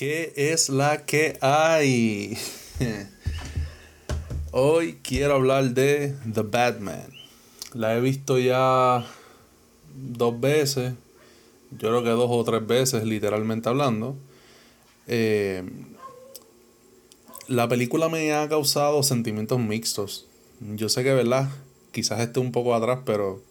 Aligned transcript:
¿Qué 0.00 0.32
es 0.34 0.70
la 0.70 1.04
que 1.04 1.36
hay? 1.42 2.34
Hoy 4.50 4.98
quiero 5.02 5.34
hablar 5.34 5.74
de 5.74 6.16
The 6.32 6.40
Batman. 6.40 7.06
La 7.74 7.94
he 7.94 8.00
visto 8.00 8.38
ya 8.38 9.04
dos 9.94 10.40
veces. 10.40 10.94
Yo 11.72 11.90
creo 11.90 12.02
que 12.02 12.08
dos 12.08 12.30
o 12.30 12.42
tres 12.44 12.66
veces, 12.66 13.04
literalmente 13.04 13.68
hablando. 13.68 14.16
Eh, 15.06 15.64
la 17.46 17.68
película 17.68 18.08
me 18.08 18.32
ha 18.32 18.48
causado 18.48 19.02
sentimientos 19.02 19.58
mixtos. 19.58 20.26
Yo 20.60 20.88
sé 20.88 21.04
que, 21.04 21.12
¿verdad? 21.12 21.50
Quizás 21.92 22.20
esté 22.20 22.40
un 22.40 22.52
poco 22.52 22.74
atrás, 22.74 23.00
pero 23.04 23.42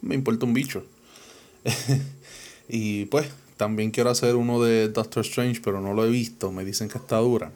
me 0.00 0.14
importa 0.14 0.46
un 0.46 0.54
bicho. 0.54 0.84
y 2.70 3.04
pues, 3.04 3.28
también 3.58 3.90
quiero 3.90 4.08
hacer 4.08 4.36
uno 4.36 4.62
de 4.62 4.88
Doctor 4.88 5.24
Strange, 5.26 5.60
pero 5.62 5.82
no 5.82 5.92
lo 5.92 6.06
he 6.06 6.08
visto. 6.08 6.50
Me 6.50 6.64
dicen 6.64 6.88
que 6.88 6.96
está 6.96 7.18
dura. 7.18 7.52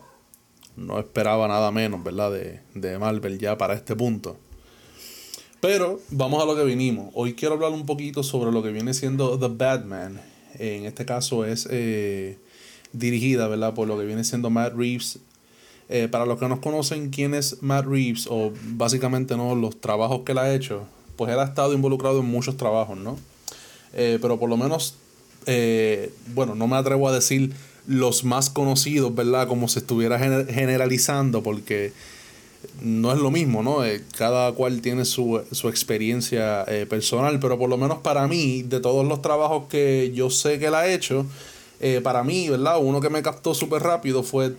No 0.77 0.99
esperaba 0.99 1.49
nada 1.49 1.71
menos, 1.71 2.03
¿verdad? 2.05 2.33
De, 2.33 2.61
de 2.75 2.99
Marvel 2.99 3.39
ya 3.39 3.57
para 3.57 3.75
este 3.75 3.97
punto. 3.97 4.37
Pero 5.61 6.01
vamos 6.11 6.43
a 6.43 6.47
lo 6.47 6.57
que 6.57 6.65
vinimos. 6.65 7.11
Hoy 7.15 7.35
quiero 7.35 7.55
hablar 7.55 7.71
un 7.71 7.87
poquito 7.87 8.23
sobre 8.23 8.51
lo 8.51 8.63
que 8.63 8.73
viene 8.73 8.93
siendo 8.95 9.39
The 9.39 9.49
Batman. 9.49 10.21
En 10.59 10.87
este 10.87 11.07
caso 11.07 11.45
es 11.45 11.69
eh, 11.71 12.37
dirigida, 12.93 13.47
¿verdad? 13.47 13.73
Por 13.73 13.87
lo 13.87 13.97
que 13.97 14.05
viene 14.05 14.25
siendo 14.25 14.51
Matt 14.51 14.75
Reeves. 14.75 15.21
Eh, 15.89 16.09
para 16.11 16.27
los 16.27 16.39
que 16.39 16.49
no 16.49 16.61
conocen 16.61 17.11
quién 17.11 17.33
es 17.35 17.63
Matt 17.63 17.87
Reeves, 17.87 18.27
o 18.29 18.53
básicamente 18.75 19.37
no 19.37 19.55
los 19.55 19.81
trabajos 19.81 20.23
que 20.25 20.33
él 20.33 20.39
ha 20.39 20.53
hecho, 20.53 20.87
pues 21.17 21.31
él 21.33 21.39
ha 21.39 21.45
estado 21.45 21.75
involucrado 21.75 22.21
en 22.21 22.27
muchos 22.27 22.57
trabajos, 22.57 22.99
¿no? 22.99 23.19
Eh, 23.93 24.19
pero 24.21 24.41
por 24.41 24.49
lo 24.49 24.57
menos 24.57 24.97
eh, 25.47 26.13
bueno, 26.35 26.55
no 26.55 26.67
me 26.67 26.77
atrevo 26.77 27.09
a 27.09 27.13
decir 27.13 27.53
los 27.87 28.25
más 28.25 28.51
conocidos, 28.51 29.15
¿verdad? 29.15 29.49
Como 29.49 29.69
se 29.69 29.81
estuviera 29.81 30.19
generalizando, 30.19 31.43
porque 31.43 31.93
no 32.81 33.13
es 33.13 33.19
lo 33.19 33.31
mismo, 33.31 33.63
¿no? 33.63 33.85
Eh, 33.85 34.03
cada 34.17 34.53
cual 34.53 34.81
tiene 34.81 35.05
su, 35.05 35.43
experiencia 35.65 36.65
eh, 36.69 36.87
personal, 36.89 37.41
pero 37.41 37.59
por 37.59 37.69
lo 37.69 37.77
menos 37.77 37.99
para 37.99 38.27
mí, 38.29 38.63
de 38.63 38.81
todos 38.81 39.07
los 39.07 39.21
trabajos 39.21 39.67
que 39.69 40.13
yo 40.15 40.31
sé 40.31 40.59
que 40.59 40.67
él 40.67 40.75
ha 40.75 40.89
hecho, 40.89 41.27
para 42.05 42.23
mí, 42.23 42.49
¿verdad? 42.49 42.79
Uno 42.81 43.01
que 43.01 43.11
me 43.11 43.23
captó 43.23 43.55
súper 43.55 43.83
rápido 43.83 44.23
fue 44.23 44.55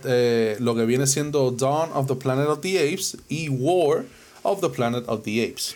lo 0.60 0.74
que 0.74 0.84
viene 0.84 1.06
siendo 1.06 1.50
Dawn 1.52 1.88
of 1.94 2.06
the 2.06 2.16
Planet 2.16 2.48
of 2.48 2.60
the 2.60 2.78
Apes 2.78 3.16
y 3.30 3.48
War 3.48 4.04
of 4.42 4.60
the 4.60 4.68
Planet 4.68 5.04
of 5.08 5.22
the 5.22 5.42
Apes 5.42 5.74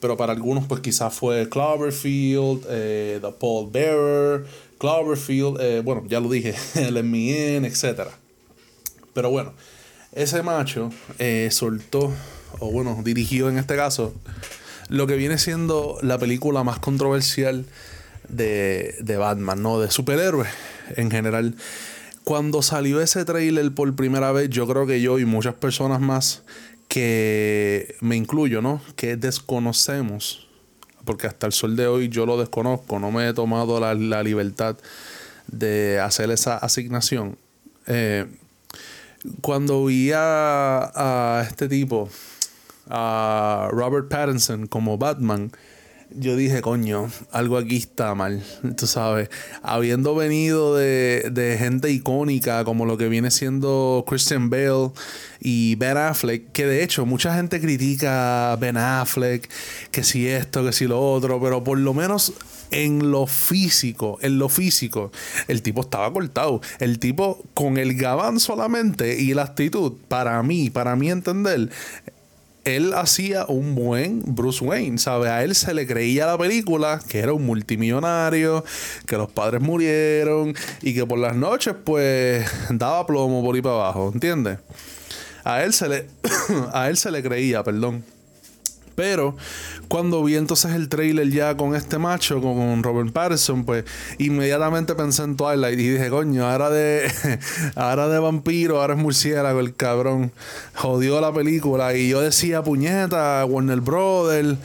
pero 0.00 0.16
para 0.16 0.32
algunos 0.32 0.66
pues 0.66 0.80
quizás 0.80 1.14
fue 1.14 1.48
Cloverfield, 1.48 2.66
eh, 2.68 3.18
The 3.20 3.32
Paul 3.32 3.70
Bearer, 3.70 4.46
Cloverfield, 4.78 5.60
eh, 5.60 5.80
bueno, 5.80 6.04
ya 6.08 6.20
lo 6.20 6.30
dije, 6.30 6.54
el 6.74 7.04
Me 7.04 7.56
etc. 7.56 8.08
Pero 9.12 9.30
bueno, 9.30 9.52
ese 10.12 10.42
macho 10.42 10.90
eh, 11.18 11.48
soltó, 11.52 12.12
o 12.58 12.70
bueno, 12.72 12.98
dirigió 13.04 13.48
en 13.48 13.58
este 13.58 13.76
caso, 13.76 14.14
lo 14.88 15.06
que 15.06 15.16
viene 15.16 15.38
siendo 15.38 15.98
la 16.02 16.18
película 16.18 16.64
más 16.64 16.78
controversial 16.78 17.66
de, 18.28 18.96
de 19.00 19.16
Batman, 19.16 19.62
¿no? 19.62 19.78
De 19.80 19.90
superhéroes 19.90 20.48
en 20.96 21.10
general. 21.10 21.54
Cuando 22.24 22.62
salió 22.62 23.00
ese 23.00 23.24
trailer 23.24 23.72
por 23.72 23.94
primera 23.94 24.32
vez, 24.32 24.50
yo 24.50 24.66
creo 24.66 24.86
que 24.86 25.00
yo 25.00 25.18
y 25.18 25.24
muchas 25.24 25.54
personas 25.54 26.00
más 26.00 26.42
que 26.90 27.94
me 28.00 28.16
incluyo, 28.16 28.60
¿no? 28.60 28.82
Que 28.96 29.16
desconocemos, 29.16 30.48
porque 31.04 31.28
hasta 31.28 31.46
el 31.46 31.52
sol 31.52 31.76
de 31.76 31.86
hoy 31.86 32.08
yo 32.08 32.26
lo 32.26 32.36
desconozco, 32.36 32.98
no 32.98 33.12
me 33.12 33.28
he 33.28 33.32
tomado 33.32 33.78
la, 33.78 34.22
libertad 34.24 34.76
de 35.46 36.00
hacer 36.00 36.32
esa 36.32 36.58
asignación. 36.58 37.38
Eh, 37.86 38.26
cuando 39.40 39.84
vi 39.84 40.10
a, 40.12 40.90
a, 41.38 41.46
este 41.48 41.68
tipo, 41.68 42.10
a 42.88 43.68
Robert 43.70 44.08
Pattinson 44.08 44.66
como 44.66 44.98
Batman, 44.98 45.52
yo 46.14 46.36
dije, 46.36 46.60
coño, 46.60 47.10
algo 47.30 47.56
aquí 47.56 47.76
está 47.76 48.14
mal, 48.14 48.42
tú 48.76 48.86
sabes. 48.86 49.30
Habiendo 49.62 50.14
venido 50.14 50.76
de, 50.76 51.30
de, 51.30 51.56
gente 51.58 51.90
icónica 51.90 52.64
como 52.64 52.86
lo 52.86 52.96
que 52.96 53.08
viene 53.08 53.30
siendo 53.30 54.04
Christian 54.08 54.50
Bale 54.50 54.90
y 55.40 55.74
Ben 55.76 55.96
Affleck, 55.96 56.52
que 56.52 56.66
de 56.66 56.82
hecho 56.82 57.06
mucha 57.06 57.34
gente 57.34 57.60
critica 57.60 58.52
a 58.52 58.56
Ben 58.56 58.76
Affleck, 58.76 59.48
que 59.90 60.02
si 60.04 60.26
esto, 60.26 60.64
que 60.64 60.72
si 60.72 60.86
lo 60.86 61.00
otro, 61.00 61.40
pero 61.40 61.62
por 61.62 61.78
lo 61.78 61.94
menos 61.94 62.32
en 62.70 63.10
lo 63.10 63.26
físico, 63.26 64.18
en 64.22 64.38
lo 64.38 64.48
físico, 64.48 65.10
el 65.48 65.62
tipo 65.62 65.82
estaba 65.82 66.12
cortado. 66.12 66.60
El 66.78 66.98
tipo 66.98 67.42
con 67.54 67.78
el 67.78 67.94
gabán 67.94 68.40
solamente 68.40 69.20
y 69.20 69.34
la 69.34 69.42
actitud, 69.42 69.92
para 70.08 70.42
mí, 70.42 70.70
para 70.70 70.96
mí 70.96 71.10
entender, 71.10 71.70
él 72.64 72.94
hacía 72.94 73.46
un 73.46 73.74
buen 73.74 74.22
Bruce 74.26 74.64
Wayne, 74.64 74.98
¿sabes? 74.98 75.30
A 75.30 75.42
él 75.42 75.54
se 75.54 75.74
le 75.74 75.86
creía 75.86 76.26
la 76.26 76.38
película 76.38 77.00
que 77.08 77.18
era 77.18 77.32
un 77.32 77.44
multimillonario, 77.44 78.64
que 79.06 79.16
los 79.16 79.30
padres 79.30 79.60
murieron 79.60 80.54
y 80.82 80.94
que 80.94 81.06
por 81.06 81.18
las 81.18 81.36
noches 81.36 81.74
pues 81.84 82.46
daba 82.70 83.06
plomo 83.06 83.42
por 83.42 83.54
ahí 83.54 83.62
para 83.62 83.76
abajo, 83.76 84.10
¿entiendes? 84.12 84.58
A 85.44 85.62
él 85.64 85.72
se 85.72 85.88
le 85.88 86.06
a 86.72 86.88
él 86.88 86.96
se 86.96 87.10
le 87.10 87.22
creía, 87.22 87.62
perdón. 87.62 88.04
Pero 89.00 89.34
cuando 89.88 90.22
vi 90.22 90.36
entonces 90.36 90.74
el 90.74 90.90
trailer 90.90 91.30
ya 91.30 91.56
con 91.56 91.74
este 91.74 91.96
macho, 91.96 92.38
con 92.42 92.82
Robert 92.82 93.10
Pattinson, 93.14 93.64
pues 93.64 93.86
inmediatamente 94.18 94.94
pensé 94.94 95.22
en 95.22 95.38
Twilight 95.38 95.80
y 95.80 95.88
dije, 95.92 96.10
coño, 96.10 96.46
ahora 96.46 96.68
de, 96.68 97.10
ahora 97.76 98.08
de 98.08 98.18
vampiro, 98.18 98.78
ahora 98.78 98.92
es 98.92 99.00
murciélago, 99.00 99.58
el 99.60 99.74
cabrón. 99.74 100.32
Jodió 100.74 101.18
la 101.22 101.32
película. 101.32 101.96
Y 101.96 102.10
yo 102.10 102.20
decía, 102.20 102.62
puñeta, 102.62 103.42
Warner 103.46 103.80
Brothers, 103.80 104.58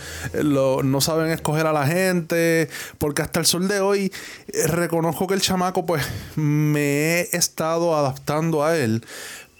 no 0.43 0.99
saben 0.99 1.31
escoger 1.31 1.65
a 1.67 1.71
la 1.71 1.87
gente. 1.87 2.67
Porque 2.97 3.21
hasta 3.21 3.39
el 3.39 3.45
sol 3.45 3.69
de 3.69 3.79
hoy 3.79 4.11
eh, 4.49 4.67
reconozco 4.67 5.27
que 5.27 5.35
el 5.35 5.41
chamaco, 5.41 5.85
pues 5.85 6.05
me 6.35 7.21
he 7.21 7.29
estado 7.31 7.95
adaptando 7.95 8.65
a 8.65 8.77
él 8.77 9.01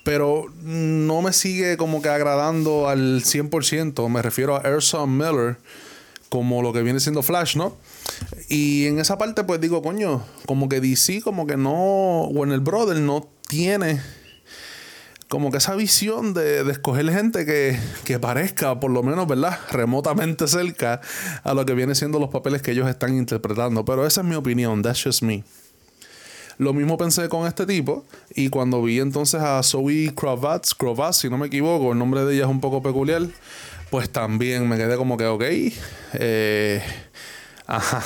pero 0.06 0.54
no 0.62 1.24
me 1.24 1.34
sigue 1.34 1.78
como 1.78 2.00
que 2.00 2.10
agradando 2.10 2.88
al 2.88 3.24
100%. 3.24 4.08
Me 4.08 4.22
refiero 4.22 4.56
a 4.56 4.62
Erson 4.62 5.18
Miller 5.18 5.58
como 6.30 6.62
lo 6.62 6.74
que 6.74 6.84
viene 6.84 7.00
siendo 7.00 7.24
Flash, 7.24 7.58
¿no? 7.58 7.76
Y 8.48 8.86
en 8.86 9.00
esa 9.00 9.18
parte 9.18 9.44
pues 9.44 9.60
digo, 9.60 9.82
coño, 9.82 10.24
como 10.46 10.70
que 10.70 10.80
DC 10.80 11.22
como 11.24 11.48
que 11.48 11.58
no, 11.58 12.30
el 12.44 12.60
Brother 12.60 12.98
no 12.98 13.28
tiene 13.48 14.00
como 15.28 15.50
que 15.50 15.58
esa 15.58 15.76
visión 15.76 16.36
de, 16.36 16.64
de 16.64 16.72
escoger 16.72 17.10
gente 17.10 17.44
que, 17.48 17.80
que, 18.04 18.20
parezca, 18.20 18.80
por 18.80 18.92
lo 18.92 19.02
menos, 19.02 19.28
¿verdad? 19.28 19.60
Remotamente 19.72 20.48
cerca 20.48 21.02
a 21.44 21.56
lo 21.56 21.66
que 21.66 21.74
viene 21.74 21.96
siendo 21.96 22.20
los 22.20 22.30
papeles 22.30 22.62
que 22.62 22.72
ellos 22.72 22.88
están 22.88 23.18
interpretando. 23.18 23.84
Pero 23.84 24.06
esa 24.06 24.22
es 24.22 24.28
mi 24.28 24.36
opinión, 24.36 24.84
that's 24.84 25.04
just 25.04 25.24
me. 25.24 25.44
Lo 26.58 26.74
mismo 26.74 26.98
pensé 26.98 27.28
con 27.30 27.48
este 27.48 27.66
tipo. 27.66 28.06
Y 28.34 28.50
cuando 28.50 28.82
vi 28.82 29.00
entonces 29.00 29.42
a 29.42 29.62
Zoe 29.64 30.14
Kravitz, 30.16 30.74
Kravitz, 30.74 31.18
si 31.18 31.30
no 31.30 31.38
me 31.38 31.48
equivoco, 31.48 31.92
el 31.92 32.00
nombre 32.00 32.24
de 32.26 32.36
ella 32.36 32.44
es 32.46 32.50
un 32.50 32.62
poco 32.62 32.82
peculiar, 32.82 33.24
pues 33.90 34.10
también 34.10 34.68
me 34.68 34.78
quedé 34.78 34.98
como 34.98 35.18
que, 35.18 35.26
ok. 35.26 35.44
Eh, 36.14 36.84
ajá. 37.68 38.04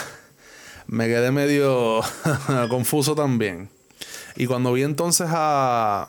Me 0.88 1.06
quedé 1.06 1.32
medio 1.32 2.02
confuso 2.70 3.14
también. 3.14 3.70
Y 4.36 4.48
cuando 4.48 4.74
vi 4.74 4.82
entonces 4.84 5.28
a 5.30 6.08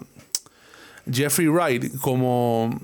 Jeffrey 1.10 1.48
Wright 1.48 1.98
como. 2.00 2.80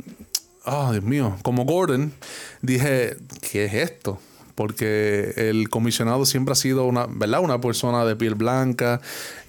Oh, 0.65 0.91
Dios 0.91 1.05
mío, 1.05 1.37
como 1.43 1.65
Gordon, 1.65 2.13
dije, 2.61 3.17
¿qué 3.41 3.67
es 3.67 3.75
esto? 3.75 4.19
Porque 4.57 5.35
el 5.37 5.69
comisionado 5.69 6.27
siempre 6.27 6.53
ha 6.53 6.57
sido 6.57 6.85
una, 6.87 7.07
¿verdad? 7.07 7.41
una 7.41 7.61
persona 7.61 8.05
de 8.05 8.17
piel 8.17 8.35
blanca 8.35 9.01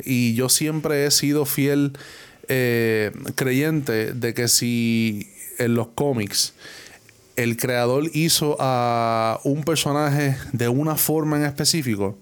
y 0.03 0.35
yo 0.35 0.49
siempre 0.49 1.07
he 1.07 1.11
sido 1.11 1.45
fiel 1.45 1.93
eh, 2.49 3.11
creyente 3.33 4.13
de 4.13 4.33
que 4.35 4.47
si 4.47 5.31
en 5.57 5.73
los 5.73 5.87
cómics 5.87 6.53
el 7.35 7.57
creador 7.57 8.09
hizo 8.13 8.57
a 8.59 9.39
un 9.43 9.63
personaje 9.63 10.35
de 10.53 10.67
una 10.67 10.95
forma 10.95 11.37
en 11.37 11.45
específico, 11.45 12.17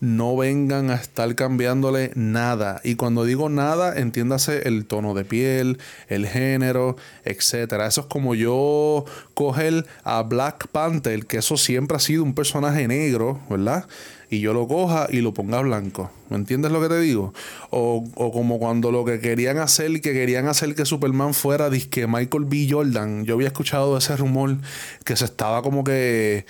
no 0.00 0.34
vengan 0.36 0.90
a 0.90 0.94
estar 0.94 1.34
cambiándole 1.34 2.10
nada. 2.14 2.80
Y 2.82 2.94
cuando 2.94 3.24
digo 3.24 3.48
nada, 3.48 3.98
entiéndase 3.98 4.66
el 4.66 4.86
tono 4.86 5.14
de 5.14 5.24
piel, 5.24 5.78
el 6.08 6.26
género, 6.26 6.96
etcétera. 7.24 7.86
Eso 7.86 8.02
es 8.02 8.06
como 8.06 8.34
yo 8.34 9.04
coger 9.34 9.86
a 10.02 10.22
Black 10.22 10.68
Panther, 10.68 11.26
que 11.26 11.38
eso 11.38 11.56
siempre 11.56 11.96
ha 11.96 12.00
sido 12.00 12.22
un 12.24 12.34
personaje 12.34 12.88
negro, 12.88 13.40
¿verdad? 13.50 13.86
Y 14.30 14.40
yo 14.40 14.54
lo 14.54 14.68
coja 14.68 15.08
y 15.10 15.20
lo 15.20 15.34
ponga 15.34 15.60
blanco. 15.60 16.10
¿Me 16.28 16.36
entiendes 16.36 16.70
lo 16.70 16.80
que 16.80 16.88
te 16.88 17.00
digo? 17.00 17.34
O, 17.70 18.08
o 18.14 18.32
como 18.32 18.60
cuando 18.60 18.92
lo 18.92 19.04
que 19.04 19.18
querían 19.20 19.58
hacer, 19.58 20.00
que 20.00 20.12
querían 20.12 20.46
hacer 20.46 20.74
que 20.76 20.86
Superman 20.86 21.34
fuera 21.34 21.68
disque 21.68 22.06
Michael 22.06 22.44
B. 22.44 22.68
Jordan. 22.70 23.24
Yo 23.24 23.34
había 23.34 23.48
escuchado 23.48 23.98
ese 23.98 24.16
rumor 24.16 24.56
que 25.04 25.16
se 25.16 25.24
estaba 25.24 25.62
como 25.62 25.82
que 25.82 26.46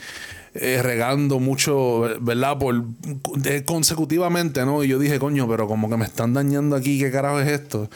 eh, 0.55 0.81
regando 0.83 1.39
mucho, 1.39 2.09
¿verdad? 2.21 2.59
Por 2.59 2.85
consecutivamente, 3.65 4.65
¿no? 4.65 4.83
Y 4.83 4.89
yo 4.89 4.99
dije, 4.99 5.21
coño, 5.21 5.49
pero 5.49 5.69
como 5.69 5.89
que 5.89 5.97
me 5.97 6.05
están 6.05 6.35
dañando 6.35 6.75
aquí, 6.75 6.99
¿qué 6.99 7.13
carajo 7.13 7.41
es 7.41 7.49
esto? 7.49 7.89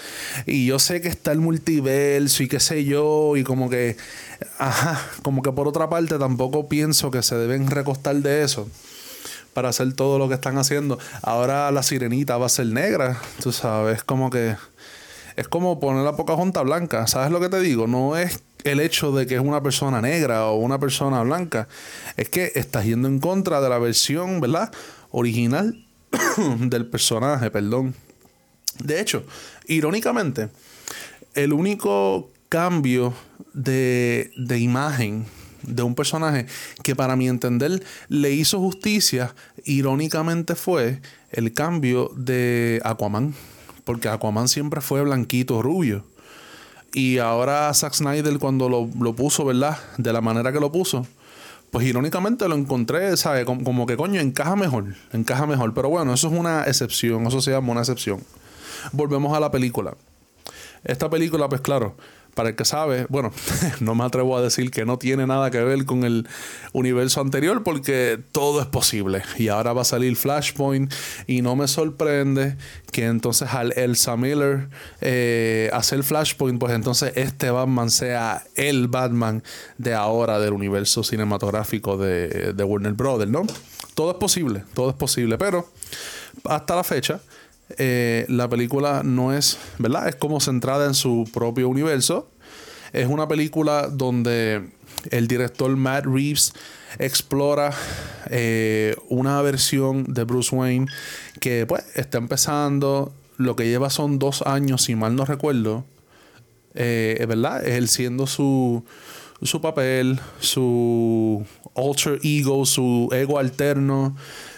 Y 0.47 0.67
yo 0.67 0.79
sé 0.79 1.01
que 1.01 1.09
está 1.09 1.33
el 1.33 1.41
multiverso 1.41 2.43
y 2.45 2.49
qué 2.49 2.61
sé 2.61 2.85
yo, 2.85 3.37
y 3.37 3.43
como 3.43 3.69
que, 3.69 3.97
ajá, 4.59 5.01
como 5.23 5.43
que 5.43 5.51
por 5.51 5.67
otra 5.67 5.89
parte 5.89 6.19
tampoco 6.19 6.69
pienso 6.69 7.11
que 7.11 7.23
se 7.23 7.37
deben 7.37 7.69
recostar 7.69 8.17
de 8.17 8.45
eso 8.45 8.69
para 9.53 9.71
hacer 9.71 9.93
todo 9.95 10.19
lo 10.19 10.29
que 10.29 10.35
están 10.35 10.59
haciendo. 10.59 10.99
Ahora 11.23 11.71
la 11.73 11.83
sirenita 11.83 12.37
va 12.39 12.47
a 12.47 12.51
ser 12.51 12.67
negra, 12.67 13.21
tú 13.43 13.53
sabes, 13.53 14.05
como 14.05 14.31
que 14.31 14.57
es 15.37 15.49
como 15.49 15.81
poner 15.81 16.05
la 16.05 16.15
poca 16.15 16.35
junta 16.35 16.63
blanca, 16.63 17.07
¿sabes 17.09 17.33
lo 17.33 17.41
que 17.41 17.49
te 17.49 17.59
digo? 17.61 17.89
No 17.89 18.17
es 18.17 18.41
el 18.65 18.81
hecho 18.81 19.13
de 19.13 19.27
que 19.27 19.37
es 19.37 19.41
una 19.41 19.63
persona 19.63 20.01
negra 20.01 20.47
o 20.47 20.57
una 20.57 20.79
persona 20.79 21.23
blanca. 21.23 21.69
Es 22.17 22.29
que 22.29 22.53
estás 22.55 22.85
yendo 22.87 23.09
en 23.09 23.21
contra 23.21 23.61
de 23.61 23.69
la 23.69 23.79
versión, 23.79 24.41
¿verdad? 24.41 24.73
Original 25.11 25.87
del 26.59 26.87
personaje, 26.87 27.51
perdón. 27.51 27.95
De 28.83 29.01
hecho, 29.01 29.25
irónicamente, 29.69 30.49
el 31.35 31.53
único 31.53 32.31
cambio 32.49 33.15
de, 33.53 34.33
de 34.37 34.59
imagen 34.59 35.27
de 35.63 35.83
un 35.83 35.95
personaje 35.95 36.47
que 36.83 36.97
para 36.97 37.17
mi 37.17 37.29
entender 37.29 37.83
le 38.09 38.33
hizo 38.33 38.59
justicia, 38.59 39.35
irónicamente 39.65 40.55
fue 40.55 41.01
el 41.31 41.53
cambio 41.53 42.11
de 42.17 42.81
Aquaman. 42.85 43.35
Porque 43.85 44.09
Aquaman 44.09 44.49
siempre 44.49 44.81
fue 44.81 45.03
blanquito, 45.03 45.63
rubio. 45.63 46.05
Y 46.95 47.19
ahora 47.19 47.75
Zack 47.75 47.93
Snyder 47.93 48.39
cuando 48.39 48.69
lo, 48.69 49.13
puso, 49.15 49.45
¿verdad? 49.45 49.77
De 49.99 50.13
la 50.13 50.21
manera 50.21 50.53
que 50.53 50.61
lo 50.61 50.71
puso, 50.71 51.05
pues 51.73 51.85
irónicamente 51.87 52.49
lo 52.49 52.55
encontré, 52.55 53.17
¿sabes? 53.17 53.45
Como, 53.45 53.85
que 53.85 53.97
coño, 53.97 54.21
encaja 54.21 54.55
mejor, 54.55 54.95
encaja 55.13 55.45
mejor. 55.45 55.75
Pero 55.75 55.89
bueno, 55.89 56.15
eso 56.15 56.29
es 56.29 56.33
una 56.33 56.63
excepción, 56.63 57.27
eso 57.27 57.41
se 57.41 57.51
llama 57.51 57.73
una 57.73 57.81
excepción. 57.81 58.23
Volvemos 58.93 59.37
a 59.37 59.41
la 59.41 59.51
película. 59.51 59.97
Esta 60.85 61.11
película, 61.11 61.49
pues 61.49 61.63
claro, 61.63 61.97
para 62.35 62.51
el 62.51 62.57
que 62.57 62.65
sabe, 62.65 63.07
bueno, 63.09 63.33
no 63.81 63.95
me 63.95 64.05
atrevo 64.05 64.37
a 64.37 64.43
decir 64.43 64.71
que 64.71 64.85
no 64.85 64.99
tiene 64.99 65.27
nada 65.27 65.51
que 65.51 65.63
ver 65.63 65.85
con 65.85 66.05
el 66.05 66.29
universo 66.73 67.21
anterior 67.21 67.63
porque 67.63 68.21
todo 68.33 68.61
es 68.61 68.67
posible. 68.67 69.23
Y 69.39 69.49
ahora 69.49 69.73
va 69.73 69.83
a 69.83 69.85
salir 69.85 70.17
Flashpoint 70.17 70.93
y 71.27 71.43
no 71.43 71.57
me 71.57 71.69
sorprende 71.69 72.57
que 72.91 73.07
entonces 73.07 73.49
al 73.53 73.73
Elsa 73.73 74.17
Miller 74.17 74.69
eh, 75.01 75.71
hacer 75.73 76.03
Flashpoint, 76.03 76.59
pues 76.59 76.73
entonces 76.73 77.13
este 77.17 77.51
Batman 77.51 77.91
sea 77.91 78.45
el 78.55 78.89
Batman 78.89 79.43
de 79.79 79.95
ahora 79.95 80.39
del 80.39 80.53
universo 80.53 81.03
cinematográfico 81.03 81.97
de, 81.97 82.53
de 82.53 82.65
Warner 82.65 82.93
Brothers, 82.93 83.31
¿no? 83.31 83.43
Todo 83.95 84.11
es 84.11 84.17
posible, 84.17 84.65
todo 84.75 84.91
es 84.91 84.97
posible, 84.97 85.39
pero 85.39 85.69
hasta 86.45 86.75
la 86.75 86.85
fecha 86.85 87.21
eh, 87.79 88.27
la 88.29 88.49
película 88.49 89.03
no 89.05 89.33
es, 89.33 89.59
¿verdad? 89.79 90.09
Es 90.09 90.17
como 90.17 90.41
centrada 90.41 90.87
en 90.87 90.95
su 90.95 91.29
propio 91.33 91.69
universo. 91.69 92.29
Es 92.93 93.09
una 93.09 93.27
película 93.27 93.89
donde 93.89 94.69
el 95.11 95.29
director 95.29 95.75
Matt 95.77 96.07
Reeves 96.07 96.53
explora 96.99 97.73
eh, 98.31 98.95
una 99.09 99.43
versión 99.43 100.05
de 100.05 100.25
Bruce 100.25 100.55
Wayne 100.55 100.87
que 101.41 101.67
pues 101.67 101.85
está 101.95 102.19
empezando, 102.19 103.13
lo 103.37 103.57
que 103.57 103.67
lleva 103.67 103.91
son 103.91 104.19
dos 104.19 104.43
años, 104.43 104.83
si 104.83 104.95
mal 104.95 105.17
no 105.17 105.25
recuerdo, 105.25 105.85
eh, 106.75 107.25
¿verdad? 107.27 107.67
Él 107.67 107.89
siendo 107.89 108.27
su, 108.29 108.85
su 109.43 109.61
papel, 109.61 110.21
su 110.39 111.45
alter 111.75 112.21
ego, 112.23 112.65
su 112.65 113.09
ego 113.13 113.39
alterno 113.39 114.15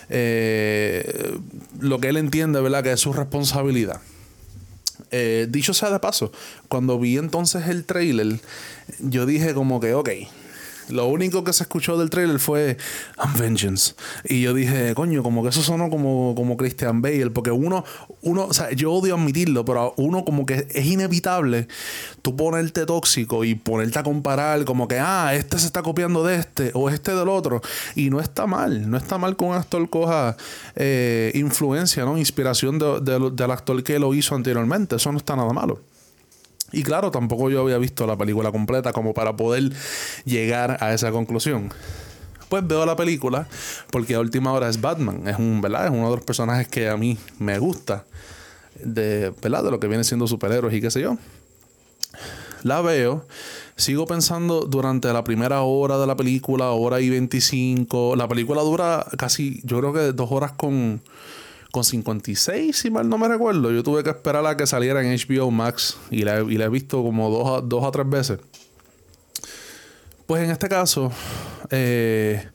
eh, 0.09 1.39
lo 1.81 1.99
que 1.99 2.09
él 2.09 2.17
entiende, 2.17 2.61
¿verdad? 2.61 2.83
Que 2.83 2.93
es 2.93 3.01
su 3.01 3.13
responsabilidad. 3.13 4.01
Eh, 5.11 5.47
dicho 5.49 5.73
sea 5.73 5.91
de 5.91 6.01
paso, 6.01 6.33
cuando 6.69 6.99
vi 6.99 7.17
entonces 7.17 7.69
el 7.69 7.85
trailer, 7.85 8.41
yo 8.99 9.25
dije 9.27 9.55
como 9.55 9.79
que, 9.81 9.95
ok, 9.95 10.11
lo 10.89 11.07
único 11.07 11.45
que 11.45 11.53
se 11.53 11.65
escuchó 11.65 11.99
del 11.99 12.11
trailer 12.11 12.39
fue 12.39 12.77
I'm 13.19 13.37
Vengeance. 13.39 13.95
Y 14.25 14.43
yo 14.43 14.55
dije, 14.55 14.95
coño, 14.95 15.23
como 15.23 15.43
que 15.43 15.49
eso 15.51 15.63
sonó 15.63 15.91
como, 15.91 16.35
como 16.35 16.57
Christian 16.57 17.03
Bale. 17.03 17.31
Porque 17.31 17.51
uno, 17.51 17.85
uno, 18.23 18.47
o 18.47 18.55
sea, 18.55 18.71
yo 18.73 18.93
odio 18.93 19.15
admitirlo, 19.15 19.65
pero 19.65 19.95
uno 19.97 20.25
como 20.25 20.47
que 20.47 20.67
es 20.71 20.87
inevitable 20.87 21.69
tú 22.23 22.37
ponerte 22.37 22.87
tóxico 22.87 23.45
y 23.45 23.55
ponerte 23.55 23.99
a 23.99 24.03
comparar 24.03 24.65
como 24.65 24.89
que, 24.89 24.99
ah, 24.99 25.35
este 25.35 25.59
se 25.59 25.67
está 25.67 25.83
copiando 25.83 26.25
de 26.25 26.37
este 26.37 26.71
o 26.75 26.91
este 26.91 27.15
del 27.15 27.29
otro. 27.29 27.63
Y 27.95 28.11
no 28.11 28.21
está 28.21 28.47
mal, 28.47 28.91
no 28.91 28.97
está 28.97 29.19
mal 29.19 29.37
que 29.37 29.45
un 29.45 29.55
actor 29.55 29.89
coja 29.91 30.37
eh, 30.75 31.33
influencia, 31.35 32.05
¿no? 32.05 32.19
Inspiración 32.19 32.79
del 32.79 33.51
actor 33.51 33.83
que 33.83 33.99
lo 33.99 34.15
hizo 34.15 34.35
anteriormente. 34.35 34.97
Eso 34.97 35.13
no 35.13 35.19
está 35.19 35.37
nada 35.37 35.53
malo. 35.53 35.81
Y 36.73 36.83
claro, 36.83 37.11
tampoco 37.11 37.51
yo 37.51 37.61
había 37.61 37.79
visto 37.79 38.07
la 38.07 38.17
película 38.17 38.53
completa 38.53 38.93
como 38.93 39.15
para 39.15 39.37
poder 39.37 39.73
llegar 40.25 40.79
a 40.81 40.93
esa 40.93 41.13
conclusión. 41.13 41.73
Pues 42.49 42.67
veo 42.67 42.87
la 42.87 42.97
película 42.97 43.49
porque 43.91 44.15
a 44.15 44.21
última 44.21 44.53
hora 44.53 44.69
es 44.69 44.81
Batman, 44.81 45.27
es 45.27 45.39
un, 45.39 45.61
¿verdad? 45.61 45.87
Es 45.87 45.91
uno 45.91 46.11
de 46.11 46.17
los 46.17 46.25
personajes 46.25 46.69
que 46.69 46.89
a 46.89 46.97
mí 46.97 47.19
me 47.39 47.59
gusta 47.59 48.05
de, 48.83 49.33
¿verdad? 49.43 49.65
De 49.65 49.71
lo 49.71 49.81
que 49.81 49.89
viene 49.89 50.05
siendo 50.05 50.27
superhéroes 50.27 50.75
y 50.75 50.81
qué 50.81 50.91
sé 50.91 51.01
yo. 51.01 51.19
La 52.63 52.81
veo, 52.81 53.27
sigo 53.77 54.07
pensando 54.07 54.63
durante 54.63 55.13
la 55.13 55.23
primera 55.25 55.63
hora 55.63 55.99
de 55.99 56.07
la 56.07 56.17
película, 56.17 56.71
hora 56.71 57.01
y 57.01 57.11
25. 57.11 58.17
La 58.17 58.29
película 58.29 58.63
dura 58.63 59.07
casi, 59.19 59.61
yo 59.65 59.79
creo 59.79 59.93
que 59.93 60.13
dos 60.13 60.31
horas 60.33 60.53
con 60.53 61.01
con 61.71 61.85
56, 61.85 62.77
si 62.77 62.91
mal 62.91 63.09
no 63.09 63.19
me 63.19 63.29
recuerdo. 63.29 63.71
Yo 63.71 63.83
tuve 63.83 64.03
que 64.03 64.11
esperar 64.11 64.47
a 64.47 64.57
que 64.57 64.67
saliera 64.67 65.03
en 65.03 65.17
HBO 65.17 65.51
Max 65.51 65.97
y 66.11 66.23
la, 66.23 66.39
he 66.39 66.69
visto 66.69 67.03
como 67.03 67.31
dos, 67.31 67.85
o 67.85 67.91
tres 67.91 68.09
veces. 68.09 68.39
Pues 70.27 70.43
en 70.43 70.51
este 70.51 70.69
caso, 70.69 71.13
eh, 71.71 72.49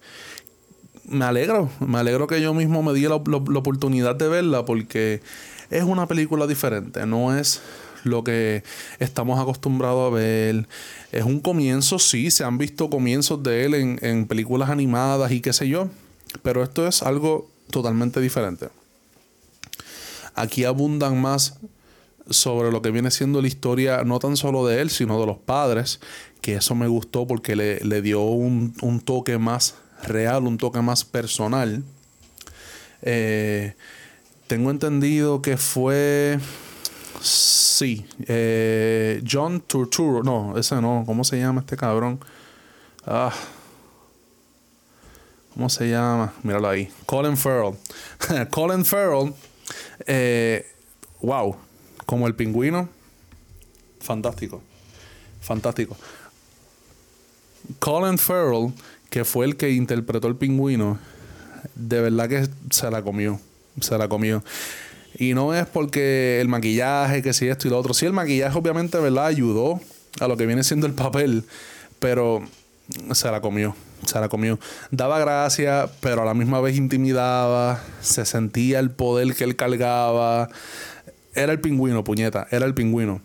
me 1.05 1.25
alegro, 1.25 1.69
me 1.79 1.99
alegro 1.99 2.27
que 2.27 2.41
yo 2.41 2.53
mismo 2.53 2.83
me 2.83 2.93
di 2.93 3.03
la, 3.03 3.15
oportunidad 3.15 4.15
de 4.15 4.27
verla 4.27 4.65
porque 4.65 5.21
es 5.69 5.83
una 5.83 6.07
película 6.07 6.47
diferente, 6.47 7.05
no 7.05 7.37
es 7.37 7.61
lo 8.03 8.23
que 8.23 8.63
estamos 8.99 9.39
acostumbrados 9.39 10.11
a 10.11 10.15
ver. 10.15 10.67
Es 11.11 11.23
un 11.23 11.39
comienzo, 11.39 11.99
sí, 11.99 12.31
se 12.31 12.43
han 12.43 12.57
visto 12.57 12.89
comienzos 12.89 13.41
de 13.43 13.65
él 13.65 13.99
en 14.01 14.25
películas 14.25 14.69
animadas 14.69 15.31
y 15.31 15.39
qué 15.39 15.53
sé 15.53 15.69
yo, 15.69 15.87
pero 16.43 16.63
esto 16.63 16.87
es 16.87 17.03
algo 17.03 17.49
totalmente 17.69 18.19
diferente. 18.19 18.69
Aquí 20.36 20.63
abundan 20.66 21.19
más 21.22 21.60
sobre 22.30 22.72
lo 22.72 22.81
que 22.81 22.92
viene 22.92 23.12
siendo 23.12 23.42
la 23.42 23.48
historia, 23.48 24.04
no 24.04 24.19
tan 24.19 24.38
solo 24.38 24.66
de 24.66 24.81
él, 24.81 24.90
sino 24.90 25.19
de 25.19 25.26
los 25.26 25.38
padres, 25.38 26.00
que 26.42 26.56
eso 26.56 26.76
me 26.76 26.88
gustó 26.88 27.28
porque 27.28 27.56
le, 27.56 28.02
dio 28.02 28.21
un, 28.21 29.02
toque 29.04 29.38
más 29.38 29.76
real, 30.04 30.47
un 30.47 30.57
toque 30.57 30.81
más 30.81 31.04
personal. 31.04 31.83
Eh, 33.02 33.76
tengo 34.47 34.71
entendido 34.71 35.42
que 35.42 35.57
fue. 35.57 36.40
Sí, 37.21 38.06
eh, 38.28 39.21
John 39.30 39.61
Turturro, 39.61 40.23
no, 40.23 40.57
ese 40.57 40.81
no, 40.81 41.04
¿cómo 41.06 41.23
se 41.23 41.40
llama 41.40 41.61
este 41.61 41.78
cabrón? 41.78 42.19
Ah, 43.06 43.33
¿Cómo 45.54 45.69
se 45.69 45.90
llama? 45.90 46.33
Míralo 46.44 46.69
ahí. 46.69 46.90
Colin 47.06 47.35
Farrell. 47.35 47.76
Colin 48.50 48.85
Farrell 48.85 49.33
eh, 50.07 50.66
wow, 51.21 51.56
como 52.06 52.28
el 52.28 52.35
pingüino, 52.35 52.90
fantástico, 53.99 54.61
fantástico. 55.42 55.97
Colin 57.80 58.18
Farrell, 58.18 58.73
que 59.09 59.23
fue 59.23 59.45
el 59.45 59.56
que 59.56 59.71
interpretó 59.71 60.28
el 60.28 60.35
pingüino, 60.35 60.99
de 61.75 62.01
verdad 62.01 62.30
que 62.30 62.47
se 62.71 62.90
la 62.90 63.04
comió, 63.04 63.40
se 63.80 63.97
la 63.97 64.07
comió. 64.07 64.44
Y 65.18 65.33
no 65.33 65.54
es 65.54 65.66
porque 65.68 66.40
el 66.42 66.47
maquillaje, 66.47 67.21
que 67.21 67.33
si 67.33 67.47
esto 67.47 67.68
y 67.68 67.71
lo 67.71 67.78
otro. 67.78 67.94
Sí, 67.94 68.06
el 68.06 68.13
maquillaje 68.13 68.57
obviamente, 68.57 68.97
¿verdad? 68.97 69.28
Ayudó 69.28 69.81
a 70.19 70.28
lo 70.28 70.37
que 70.37 70.45
viene 70.45 70.63
siendo 70.63 70.87
el 70.87 70.94
papel, 70.94 71.44
pero 71.99 72.44
se 73.14 73.31
la 73.31 73.42
comió 73.42 73.76
se 74.06 74.19
la 74.19 74.30
comió. 74.30 74.60
Daba 74.92 75.19
gracia, 75.19 75.90
pero 76.00 76.21
a 76.21 76.26
la 76.26 76.33
misma 76.33 76.62
vez 76.62 76.78
intimidaba. 76.78 77.81
Se 78.02 78.26
sentía 78.26 78.80
el 78.80 78.92
poder 78.92 79.36
que 79.36 79.44
él 79.44 79.56
cargaba. 79.56 80.50
Era 81.33 81.52
el 81.52 81.62
pingüino, 81.62 82.04
puñeta, 82.04 82.48
era 82.52 82.66
el 82.66 82.74
pingüino. 82.74 83.21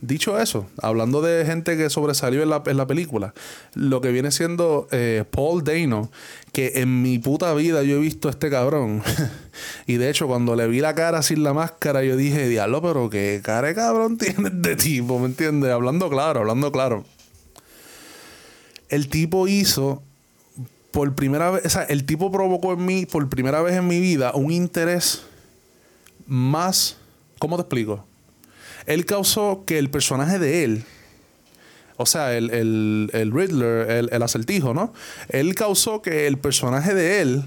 Dicho 0.00 0.36
eso, 0.40 0.66
hablando 0.82 1.22
de 1.22 1.44
gente 1.46 1.76
que 1.76 1.88
sobresalió 1.88 2.42
en 2.42 2.50
la, 2.50 2.64
en 2.66 2.76
la 2.76 2.88
película, 2.88 3.34
lo 3.74 4.00
que 4.00 4.10
viene 4.10 4.32
siendo 4.32 4.88
eh, 4.90 5.22
Paul 5.30 5.62
Dano, 5.62 6.10
que 6.50 6.72
en 6.76 7.02
mi 7.02 7.20
puta 7.20 7.54
vida 7.54 7.84
yo 7.84 7.96
he 7.96 8.00
visto 8.00 8.26
a 8.26 8.32
este 8.32 8.50
cabrón. 8.50 9.00
y 9.86 9.98
de 9.98 10.10
hecho, 10.10 10.26
cuando 10.26 10.56
le 10.56 10.66
vi 10.66 10.80
la 10.80 10.96
cara 10.96 11.22
sin 11.22 11.44
la 11.44 11.54
máscara, 11.54 12.02
yo 12.02 12.16
dije, 12.16 12.48
diablo, 12.48 12.82
pero 12.82 13.10
qué 13.10 13.40
cara 13.44 13.68
de 13.68 13.76
cabrón 13.76 14.18
tienes 14.18 14.60
de 14.60 14.74
tipo, 14.74 15.20
¿me 15.20 15.26
entiendes? 15.26 15.70
Hablando 15.70 16.10
claro, 16.10 16.40
hablando 16.40 16.72
claro. 16.72 17.04
El 18.92 19.08
tipo 19.08 19.48
hizo 19.48 20.02
por 20.90 21.14
primera 21.14 21.50
vez, 21.50 21.64
o 21.64 21.70
sea, 21.70 21.84
el 21.84 22.04
tipo 22.04 22.30
provocó 22.30 22.74
en 22.74 22.84
mí, 22.84 23.06
por 23.06 23.26
primera 23.30 23.62
vez 23.62 23.74
en 23.74 23.86
mi 23.88 23.98
vida, 23.98 24.32
un 24.34 24.52
interés 24.52 25.22
más, 26.26 26.98
¿cómo 27.38 27.56
te 27.56 27.62
explico? 27.62 28.04
Él 28.84 29.06
causó 29.06 29.64
que 29.64 29.78
el 29.78 29.88
personaje 29.88 30.38
de 30.38 30.64
él, 30.64 30.84
o 31.96 32.04
sea, 32.04 32.36
el, 32.36 32.50
el, 32.50 33.10
el 33.14 33.32
Riddler, 33.32 33.90
el, 33.90 34.10
el 34.12 34.22
acertijo, 34.22 34.74
¿no? 34.74 34.92
Él 35.30 35.54
causó 35.54 36.02
que 36.02 36.26
el 36.26 36.36
personaje 36.36 36.92
de 36.92 37.22
él 37.22 37.44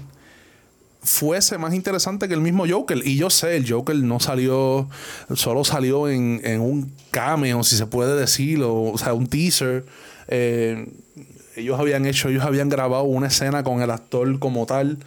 fuese 1.00 1.58
más 1.58 1.74
interesante 1.74 2.26
que 2.26 2.34
el 2.34 2.40
mismo 2.40 2.64
Joker. 2.68 3.00
Y 3.04 3.16
yo 3.16 3.30
sé, 3.30 3.56
el 3.56 3.70
Joker 3.70 3.94
no 3.94 4.18
salió, 4.18 4.88
solo 5.36 5.64
salió 5.64 6.08
en, 6.08 6.40
en 6.42 6.60
un 6.60 6.92
cameo, 7.12 7.62
si 7.62 7.76
se 7.76 7.86
puede 7.86 8.18
decir, 8.18 8.62
o, 8.64 8.90
o 8.90 8.98
sea, 8.98 9.14
un 9.14 9.28
teaser. 9.28 9.84
Eh, 10.26 10.88
ellos 11.56 11.80
habían 11.80 12.06
hecho, 12.06 12.28
ellos 12.28 12.44
habían 12.44 12.68
grabado 12.68 13.04
una 13.04 13.28
escena 13.28 13.64
con 13.64 13.82
el 13.82 13.90
actor 13.90 14.38
como 14.38 14.66
tal. 14.66 14.98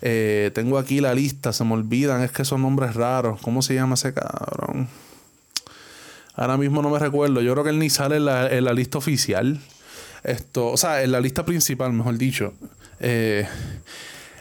Eh, 0.00 0.50
tengo 0.54 0.78
aquí 0.78 1.00
la 1.00 1.14
lista, 1.14 1.52
se 1.52 1.64
me 1.64 1.74
olvidan, 1.74 2.22
es 2.22 2.30
que 2.30 2.44
son 2.44 2.62
nombres 2.62 2.94
raros. 2.94 3.40
¿Cómo 3.42 3.62
se 3.62 3.74
llama 3.74 3.94
ese 3.94 4.14
cabrón? 4.14 4.88
Ahora 6.34 6.56
mismo 6.56 6.82
no 6.82 6.90
me 6.90 6.98
recuerdo. 6.98 7.40
Yo 7.40 7.52
creo 7.52 7.64
que 7.64 7.70
él 7.70 7.78
ni 7.78 7.90
sale 7.90 8.16
en 8.16 8.24
la, 8.24 8.48
en 8.48 8.64
la 8.64 8.72
lista 8.72 8.98
oficial. 8.98 9.60
Esto, 10.24 10.68
o 10.68 10.76
sea, 10.76 11.02
en 11.02 11.12
la 11.12 11.20
lista 11.20 11.44
principal, 11.44 11.92
mejor 11.92 12.16
dicho. 12.16 12.54
Eh, 13.00 13.46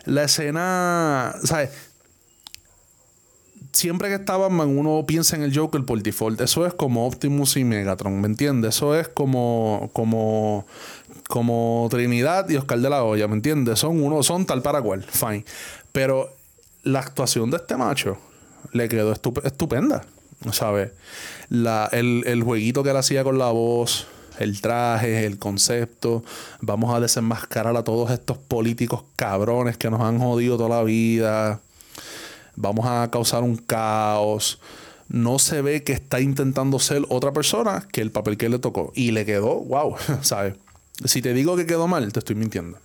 la 0.05 0.23
escena, 0.23 1.35
¿sabes? 1.43 1.69
Siempre 3.71 4.09
que 4.09 4.15
está 4.15 4.37
Batman, 4.37 4.77
uno 4.77 5.05
piensa 5.05 5.35
en 5.35 5.43
el 5.43 5.55
Joker 5.55 5.83
por 5.85 6.01
default. 6.01 6.41
Eso 6.41 6.65
es 6.65 6.73
como 6.73 7.05
Optimus 7.05 7.57
y 7.57 7.63
Megatron, 7.63 8.19
¿me 8.21 8.27
entiendes? 8.27 8.75
Eso 8.75 8.95
es 8.95 9.07
como, 9.07 9.89
como, 9.93 10.65
como 11.27 11.87
Trinidad 11.89 12.49
y 12.49 12.55
Oscar 12.55 12.79
de 12.79 12.89
la 12.89 13.03
Hoya, 13.03 13.27
¿me 13.27 13.35
entiendes? 13.35 13.79
Son 13.79 14.01
uno, 14.01 14.23
son 14.23 14.45
tal 14.45 14.61
para 14.61 14.81
cual, 14.81 15.03
fine. 15.03 15.45
Pero 15.91 16.33
la 16.83 16.99
actuación 16.99 17.51
de 17.51 17.57
este 17.57 17.75
macho 17.75 18.17
le 18.71 18.87
quedó 18.87 19.11
estupenda, 19.11 20.05
¿sabes? 20.51 20.91
El, 21.49 22.23
el 22.25 22.43
jueguito 22.43 22.83
que 22.83 22.91
él 22.91 22.97
hacía 22.97 23.23
con 23.23 23.37
la 23.37 23.51
voz, 23.51 24.07
el 24.39 24.61
traje, 24.61 25.25
el 25.25 25.37
concepto. 25.37 26.23
Vamos 26.61 26.93
a 26.95 26.99
desenmascarar 26.99 27.75
a 27.75 27.83
todos 27.83 28.11
estos 28.11 28.37
políticos 28.37 29.03
cabrones 29.15 29.77
que 29.77 29.89
nos 29.89 30.01
han 30.01 30.19
jodido 30.19 30.57
toda 30.57 30.69
la 30.69 30.83
vida. 30.83 31.61
Vamos 32.55 32.85
a 32.87 33.09
causar 33.11 33.43
un 33.43 33.57
caos. 33.57 34.59
No 35.09 35.39
se 35.39 35.61
ve 35.61 35.83
que 35.83 35.93
está 35.93 36.19
intentando 36.19 36.79
ser 36.79 37.03
otra 37.09 37.31
persona 37.31 37.87
que 37.91 38.01
el 38.01 38.11
papel 38.11 38.37
que 38.37 38.49
le 38.49 38.59
tocó. 38.59 38.91
Y 38.95 39.11
le 39.11 39.25
quedó, 39.25 39.55
wow, 39.61 39.95
¿sabes? 40.21 40.55
Si 41.05 41.21
te 41.21 41.33
digo 41.33 41.55
que 41.55 41.65
quedó 41.65 41.87
mal, 41.87 42.11
te 42.11 42.19
estoy 42.19 42.35
mintiendo. 42.35 42.79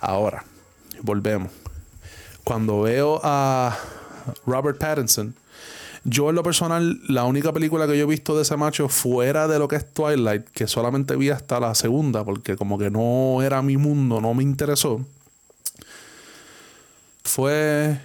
Ahora, 0.00 0.44
volvemos. 1.02 1.50
Cuando 2.44 2.82
veo 2.82 3.20
a 3.22 3.76
Robert 4.46 4.78
Pattinson 4.78 5.34
yo 6.04 6.30
en 6.30 6.36
lo 6.36 6.42
personal, 6.42 6.98
la 7.08 7.24
única 7.24 7.52
película 7.52 7.86
que 7.86 7.98
yo 7.98 8.04
he 8.04 8.08
visto 8.08 8.34
de 8.34 8.42
ese 8.42 8.56
macho 8.56 8.88
fuera 8.88 9.46
de 9.48 9.58
lo 9.58 9.68
que 9.68 9.76
es 9.76 9.92
Twilight, 9.92 10.48
que 10.48 10.66
solamente 10.66 11.14
vi 11.14 11.28
hasta 11.28 11.60
la 11.60 11.74
segunda, 11.74 12.24
porque 12.24 12.56
como 12.56 12.78
que 12.78 12.90
no 12.90 13.42
era 13.42 13.60
mi 13.60 13.76
mundo, 13.76 14.20
no 14.20 14.32
me 14.32 14.42
interesó, 14.42 15.04
fue... 17.24 18.00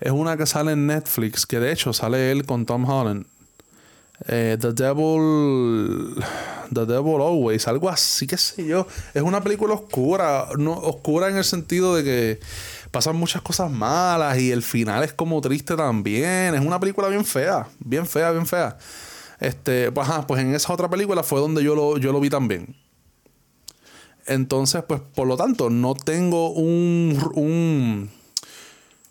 Es 0.00 0.10
una 0.12 0.36
que 0.36 0.46
sale 0.46 0.72
en 0.72 0.86
Netflix, 0.86 1.46
que 1.46 1.60
de 1.60 1.72
hecho 1.72 1.92
sale 1.92 2.32
él 2.32 2.46
con 2.46 2.64
Tom 2.64 2.88
Holland. 2.88 3.26
Eh, 4.26 4.56
The 4.60 4.72
Devil. 4.72 6.14
The 6.72 6.86
Devil 6.86 7.20
Always, 7.20 7.66
algo 7.66 7.88
así, 7.88 8.26
qué 8.26 8.36
sé 8.36 8.64
yo. 8.64 8.86
Es 9.12 9.22
una 9.22 9.42
película 9.42 9.74
oscura. 9.74 10.48
No, 10.56 10.72
oscura 10.72 11.28
en 11.28 11.36
el 11.36 11.44
sentido 11.44 11.96
de 11.96 12.04
que 12.04 12.40
pasan 12.90 13.16
muchas 13.16 13.42
cosas 13.42 13.70
malas 13.70 14.38
y 14.38 14.50
el 14.50 14.62
final 14.62 15.02
es 15.02 15.12
como 15.12 15.40
triste 15.40 15.76
también. 15.76 16.54
Es 16.54 16.60
una 16.60 16.78
película 16.78 17.08
bien 17.08 17.24
fea, 17.24 17.66
bien 17.80 18.06
fea, 18.06 18.30
bien 18.30 18.46
fea. 18.46 18.78
Este, 19.40 19.90
pues, 19.90 20.08
pues 20.28 20.42
en 20.42 20.54
esa 20.54 20.72
otra 20.72 20.88
película 20.88 21.22
fue 21.22 21.40
donde 21.40 21.64
yo 21.64 21.74
lo, 21.74 21.98
yo 21.98 22.12
lo 22.12 22.20
vi 22.20 22.30
también. 22.30 22.76
Entonces, 24.26 24.84
pues 24.86 25.00
por 25.00 25.26
lo 25.26 25.36
tanto, 25.36 25.70
no 25.70 25.94
tengo 25.94 26.50
un, 26.50 27.18
un, 27.34 28.10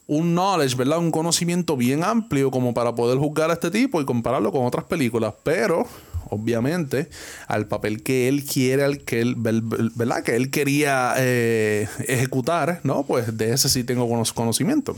un 0.09 0.33
knowledge, 0.33 0.75
¿verdad? 0.75 0.97
Un 0.97 1.11
conocimiento 1.11 1.77
bien 1.77 2.03
amplio 2.03 2.49
como 2.49 2.73
para 2.73 2.95
poder 2.95 3.19
juzgar 3.19 3.51
a 3.51 3.53
este 3.53 3.69
tipo 3.69 4.01
y 4.01 4.05
compararlo 4.05 4.51
con 4.51 4.65
otras 4.65 4.85
películas. 4.85 5.35
Pero 5.43 5.85
obviamente, 6.31 7.09
al 7.47 7.67
papel 7.67 8.01
que 8.01 8.27
él 8.27 8.43
quiere, 8.43 8.83
al 8.83 8.97
que 8.97 9.21
él, 9.21 9.35
¿verdad? 9.37 10.23
Que 10.23 10.35
él 10.35 10.49
quería 10.49 11.13
eh, 11.17 11.87
ejecutar, 12.07 12.81
¿no? 12.83 13.03
Pues 13.03 13.37
de 13.37 13.53
ese 13.53 13.69
sí 13.69 13.83
tengo 13.83 14.09
conocimiento. 14.33 14.97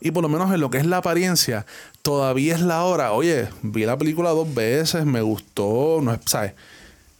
Y 0.00 0.12
por 0.12 0.22
lo 0.22 0.30
menos 0.30 0.50
en 0.54 0.60
lo 0.60 0.70
que 0.70 0.78
es 0.78 0.86
la 0.86 0.98
apariencia, 0.98 1.66
todavía 2.00 2.54
es 2.54 2.62
la 2.62 2.84
hora. 2.84 3.12
Oye, 3.12 3.48
vi 3.60 3.84
la 3.84 3.98
película 3.98 4.30
dos 4.30 4.54
veces, 4.54 5.04
me 5.04 5.20
gustó, 5.20 6.00
no 6.02 6.14
es, 6.14 6.20
¿sabes? 6.24 6.54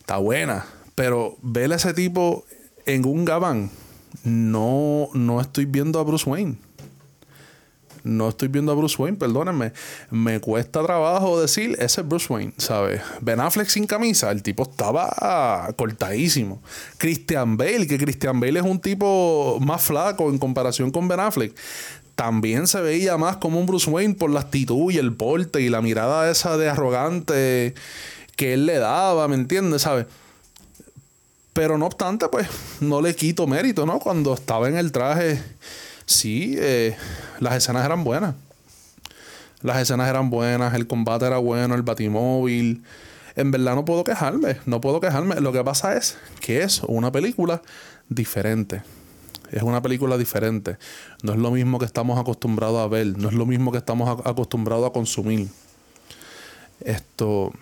Está 0.00 0.16
buena. 0.16 0.64
Pero 0.94 1.36
ver 1.42 1.74
a 1.74 1.76
ese 1.76 1.92
tipo 1.92 2.46
en 2.86 3.04
un 3.04 3.26
gabán, 3.26 3.70
no, 4.24 5.08
no 5.14 5.40
estoy 5.40 5.64
viendo 5.64 5.98
a 5.98 6.04
Bruce 6.04 6.28
Wayne 6.28 6.56
no 8.08 8.28
estoy 8.28 8.48
viendo 8.48 8.72
a 8.72 8.74
Bruce 8.74 9.00
Wayne, 9.00 9.16
perdónenme. 9.16 9.72
Me 10.10 10.40
cuesta 10.40 10.82
trabajo 10.82 11.40
decir, 11.40 11.76
ese 11.78 12.00
es 12.00 12.08
Bruce 12.08 12.32
Wayne, 12.32 12.54
¿sabes? 12.56 13.00
Ben 13.20 13.40
Affleck 13.40 13.68
sin 13.68 13.86
camisa, 13.86 14.30
el 14.30 14.42
tipo 14.42 14.64
estaba 14.64 15.72
cortadísimo. 15.76 16.62
Christian 16.96 17.56
Bale, 17.56 17.86
que 17.86 17.98
Christian 17.98 18.40
Bale 18.40 18.60
es 18.60 18.64
un 18.64 18.80
tipo 18.80 19.58
más 19.60 19.82
flaco 19.82 20.30
en 20.30 20.38
comparación 20.38 20.90
con 20.90 21.08
Ben 21.08 21.20
Affleck. 21.20 21.54
También 22.14 22.66
se 22.66 22.80
veía 22.80 23.16
más 23.16 23.36
como 23.36 23.60
un 23.60 23.66
Bruce 23.66 23.88
Wayne 23.88 24.14
por 24.14 24.30
la 24.30 24.40
actitud 24.40 24.90
y 24.90 24.98
el 24.98 25.12
porte 25.12 25.60
y 25.60 25.68
la 25.68 25.82
mirada 25.82 26.30
esa 26.30 26.56
de 26.56 26.68
arrogante 26.68 27.74
que 28.34 28.54
él 28.54 28.66
le 28.66 28.78
daba, 28.78 29.28
¿me 29.28 29.36
entiendes? 29.36 29.82
¿Sabes? 29.82 30.06
Pero 31.58 31.76
no 31.76 31.86
obstante, 31.86 32.28
pues 32.28 32.46
no 32.78 33.00
le 33.02 33.16
quito 33.16 33.48
mérito, 33.48 33.84
¿no? 33.84 33.98
Cuando 33.98 34.32
estaba 34.32 34.68
en 34.68 34.76
el 34.76 34.92
traje 34.92 35.42
sí, 36.06 36.54
eh, 36.56 36.96
las 37.40 37.56
escenas 37.56 37.84
eran 37.84 38.04
buenas. 38.04 38.36
Las 39.62 39.78
escenas 39.78 40.08
eran 40.08 40.30
buenas, 40.30 40.72
el 40.74 40.86
combate 40.86 41.26
era 41.26 41.38
bueno, 41.38 41.74
el 41.74 41.82
batimóvil. 41.82 42.84
En 43.34 43.50
verdad 43.50 43.74
no 43.74 43.84
puedo 43.84 44.04
quejarme, 44.04 44.58
no 44.66 44.80
puedo 44.80 45.00
quejarme. 45.00 45.40
Lo 45.40 45.50
que 45.50 45.64
pasa 45.64 45.96
es 45.96 46.16
que 46.40 46.62
es 46.62 46.80
una 46.86 47.10
película 47.10 47.60
diferente. 48.08 48.84
Es 49.50 49.64
una 49.64 49.82
película 49.82 50.16
diferente. 50.16 50.76
No 51.24 51.32
es 51.32 51.40
lo 51.40 51.50
mismo 51.50 51.80
que 51.80 51.86
estamos 51.86 52.20
acostumbrados 52.20 52.78
a 52.78 52.86
ver, 52.86 53.18
no 53.18 53.30
es 53.30 53.34
lo 53.34 53.46
mismo 53.46 53.72
que 53.72 53.78
estamos 53.78 54.20
acostumbrados 54.24 54.88
a 54.88 54.92
consumir. 54.92 55.48
Esto 56.84 57.52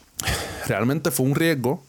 realmente 0.66 1.10
fue 1.10 1.26
un 1.26 1.34
riesgo, 1.34 1.82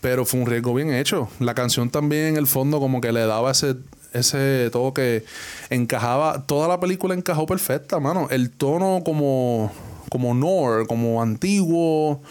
pero 0.00 0.24
fue 0.24 0.40
un 0.40 0.46
riesgo 0.46 0.74
bien 0.74 0.92
hecho. 0.92 1.28
La 1.38 1.54
canción 1.54 1.90
también 1.90 2.28
en 2.28 2.36
el 2.36 2.46
fondo 2.46 2.80
como 2.80 3.00
que 3.00 3.12
le 3.12 3.26
daba 3.26 3.50
ese, 3.50 3.76
ese 4.12 4.70
toque 4.70 5.24
encajaba, 5.68 6.44
toda 6.46 6.68
la 6.68 6.80
película 6.80 7.14
encajó 7.14 7.46
perfecta, 7.46 8.00
mano. 8.00 8.28
El 8.30 8.50
tono 8.50 9.02
como, 9.04 9.72
como 10.08 10.34
Nor, 10.34 10.86
como 10.86 11.22
antiguo, 11.22 12.22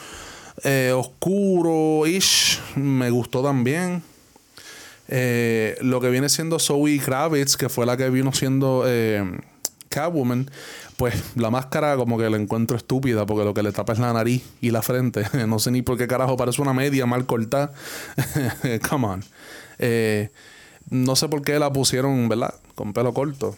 eh, 0.63 0.93
oscuro, 0.95 2.05
ish, 2.07 2.59
me 2.75 3.09
gustó 3.09 3.41
también. 3.43 4.03
Eh, 5.07 5.75
lo 5.81 5.99
que 5.99 6.09
viene 6.09 6.29
siendo 6.29 6.59
Zoe 6.59 6.99
Kravitz, 6.99 7.57
que 7.57 7.69
fue 7.69 7.85
la 7.85 7.97
que 7.97 8.09
vino 8.09 8.31
siendo 8.31 8.83
eh, 8.85 9.23
Catwoman, 9.89 10.49
pues 10.97 11.35
la 11.35 11.49
máscara 11.49 11.95
como 11.95 12.17
que 12.17 12.29
la 12.29 12.37
encuentro 12.37 12.77
estúpida 12.77 13.25
porque 13.25 13.43
lo 13.43 13.53
que 13.53 13.63
le 13.63 13.71
tapa 13.71 13.93
es 13.93 13.99
la 13.99 14.13
nariz 14.13 14.43
y 14.61 14.71
la 14.71 14.81
frente. 14.81 15.25
no 15.47 15.59
sé 15.59 15.71
ni 15.71 15.81
por 15.81 15.97
qué 15.97 16.07
carajo 16.07 16.37
parece 16.37 16.61
una 16.61 16.73
media 16.73 17.05
mal 17.05 17.25
cortada. 17.25 17.71
Come 18.89 19.07
on. 19.07 19.23
Eh, 19.79 20.29
no 20.89 21.15
sé 21.15 21.27
por 21.27 21.41
qué 21.41 21.59
la 21.59 21.71
pusieron, 21.73 22.29
¿verdad? 22.29 22.53
Con 22.75 22.93
pelo 22.93 23.13
corto. 23.13 23.55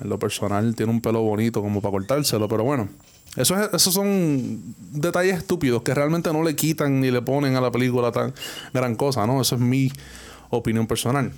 En 0.00 0.08
lo 0.08 0.18
personal 0.18 0.74
tiene 0.74 0.92
un 0.92 1.00
pelo 1.00 1.22
bonito 1.22 1.62
como 1.62 1.80
para 1.80 1.92
cortárselo, 1.92 2.48
pero 2.48 2.64
bueno. 2.64 2.88
Eso 3.36 3.54
es, 3.60 3.68
esos 3.74 3.92
son 3.92 4.74
detalles 4.92 5.38
estúpidos 5.38 5.82
que 5.82 5.92
realmente 5.92 6.32
no 6.32 6.42
le 6.42 6.56
quitan 6.56 7.00
ni 7.00 7.10
le 7.10 7.20
ponen 7.20 7.54
a 7.56 7.60
la 7.60 7.70
película 7.70 8.10
tan 8.10 8.34
gran 8.72 8.94
cosa, 8.96 9.26
¿no? 9.26 9.42
Eso 9.42 9.56
es 9.56 9.60
mi 9.60 9.92
opinión 10.50 10.86
personal. 10.86 11.32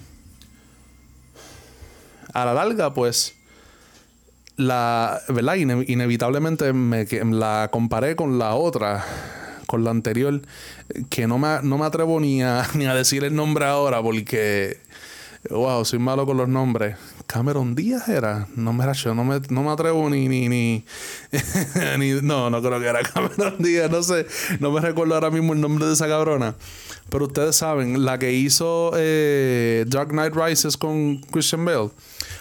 A 2.33 2.45
la 2.45 2.55
larga, 2.55 2.95
pues, 2.95 3.35
la, 4.59 5.21
¿verdad? 5.29 5.55
inevitablemente 5.55 6.73
me, 6.75 7.07
la 7.31 7.71
comparé 7.73 8.17
con 8.17 8.39
la 8.39 8.55
otra, 8.55 9.05
con 9.67 9.85
la 9.85 9.91
anterior, 9.91 10.43
que 11.09 11.27
no 11.27 11.39
me, 11.39 11.61
no 11.63 11.79
me 11.79 11.87
atrevo 11.87 12.21
ni 12.21 12.43
a, 12.43 12.67
ni 12.75 12.85
a 12.87 12.95
decir 12.95 13.25
el 13.25 13.35
nombre 13.35 13.65
ahora 13.65 14.03
porque 14.03 14.77
Wow, 15.51 15.85
soy 15.85 15.99
malo 15.99 16.27
con 16.27 16.37
los 16.37 16.49
nombres. 16.49 16.97
Cameron 17.27 17.75
Díaz 17.75 18.09
era. 18.09 18.49
No 18.57 18.73
me, 18.73 18.85
no 18.85 19.25
me, 19.25 19.41
no 19.49 19.63
me 19.63 19.71
atrevo 19.71 20.11
ni, 20.11 20.29
ni, 20.29 20.49
ni, 20.49 20.85
No, 22.23 22.51
no 22.51 22.61
creo 22.61 22.81
que 22.81 22.87
era 22.87 23.03
Cameron 23.15 23.57
Díaz. 23.59 23.91
No 23.91 24.03
sé. 24.03 24.27
No 24.59 24.73
me 24.73 24.81
recuerdo 24.81 25.15
ahora 25.15 25.31
mismo 25.31 25.53
el 25.53 25.61
nombre 25.61 25.87
de 25.87 25.95
esa 25.95 26.09
cabrona. 26.09 26.55
Pero 27.09 27.27
ustedes 27.27 27.57
saben, 27.57 28.05
la 28.05 28.19
que 28.19 28.33
hizo 28.33 28.93
eh, 28.97 29.85
Dark 29.87 30.09
Knight 30.09 30.35
Rises 30.35 30.77
con 30.77 31.19
Christian 31.31 31.65
Bale, 31.65 31.91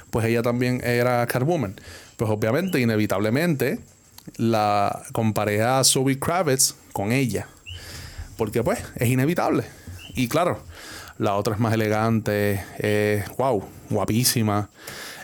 pues 0.10 0.26
ella 0.26 0.42
también 0.42 0.82
era 0.84 1.26
Catwoman. 1.28 1.76
Pues 2.18 2.30
obviamente, 2.30 2.80
inevitablemente, 2.80 3.80
la 4.36 5.04
comparé 5.14 5.62
a 5.62 5.84
Zoe 5.84 6.20
Kravitz 6.20 6.76
con 6.92 7.12
ella. 7.12 7.48
Porque 8.38 8.64
pues 8.64 8.84
es 8.96 9.08
inevitable. 9.08 9.64
Y 10.16 10.28
claro, 10.28 10.60
la 11.18 11.36
otra 11.36 11.54
es 11.54 11.60
más 11.60 11.74
elegante, 11.74 12.62
wow, 13.38 13.64
guapísima. 13.90 14.70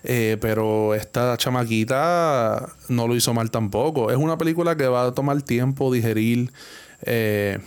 Eh, 0.03 0.37
pero 0.41 0.93
esta 0.95 1.37
chamaquita 1.37 2.69
no 2.89 3.07
lo 3.07 3.15
hizo 3.15 3.33
mal 3.33 3.51
tampoco. 3.51 4.11
Es 4.11 4.17
una 4.17 4.37
película 4.37 4.75
que 4.75 4.87
va 4.87 5.07
a 5.07 5.11
tomar 5.13 5.41
tiempo 5.41 5.93
digerir. 5.93 6.51
Eh, 7.03 7.59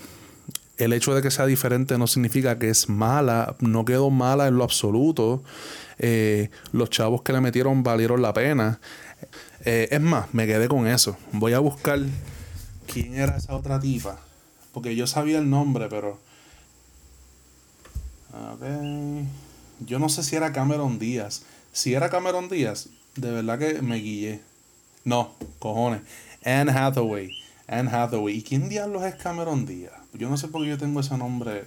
el 0.77 0.93
hecho 0.93 1.15
de 1.15 1.23
que 1.23 1.31
sea 1.31 1.47
diferente 1.47 1.97
no 1.97 2.07
significa 2.07 2.59
que 2.59 2.69
es 2.69 2.91
mala, 2.91 3.57
no 3.61 3.87
quedó 3.87 4.11
mala 4.11 4.47
en 4.47 4.57
lo 4.57 4.65
absoluto. 4.65 5.43
Eh, 5.99 6.51
los 6.73 6.91
chavos 6.91 7.23
que 7.23 7.33
le 7.33 7.41
metieron 7.41 7.83
valieron 7.83 8.21
la 8.21 8.35
pena. 8.35 8.81
Es 9.67 10.01
más, 10.01 10.33
me 10.33 10.47
quedé 10.47 10.69
con 10.69 10.87
eso. 10.87 11.17
Voy 11.33 11.53
a 11.53 11.59
buscar 11.59 12.01
quién 12.87 13.15
era 13.15 13.37
esa 13.37 13.55
otra 13.55 13.81
tipa. 13.81 14.19
Porque 14.73 14.95
yo 14.95 15.07
sabía 15.07 15.39
el 15.39 15.49
nombre, 15.49 15.89
pero 15.89 16.19
ver. 18.61 19.25
Yo 19.81 19.99
no 19.99 20.09
sé 20.09 20.23
si 20.23 20.37
era 20.37 20.53
Cameron 20.53 20.99
Díaz. 20.99 21.43
Si 21.73 21.95
era 21.95 22.09
Cameron 22.09 22.49
Díaz, 22.49 22.89
de 23.17 23.31
verdad 23.31 23.59
que 23.59 23.83
me 23.83 23.97
guillé. 23.97 24.41
No, 25.05 25.35
cojones. 25.59 26.03
Anne 26.45 26.73
Hathaway. 26.73 27.31
Anne 27.67 27.91
Hathaway. 27.91 28.37
¿Y 28.39 28.43
quién 28.43 28.69
diablos 28.69 29.05
es 29.05 29.15
Cameron 29.17 29.67
Díaz? 29.67 29.93
Yo 30.15 30.31
no 30.31 30.37
sé 30.37 30.49
por 30.49 30.63
qué 30.63 30.69
yo 30.71 30.79
tengo 30.79 31.01
ese 31.01 31.17
nombre. 31.19 31.65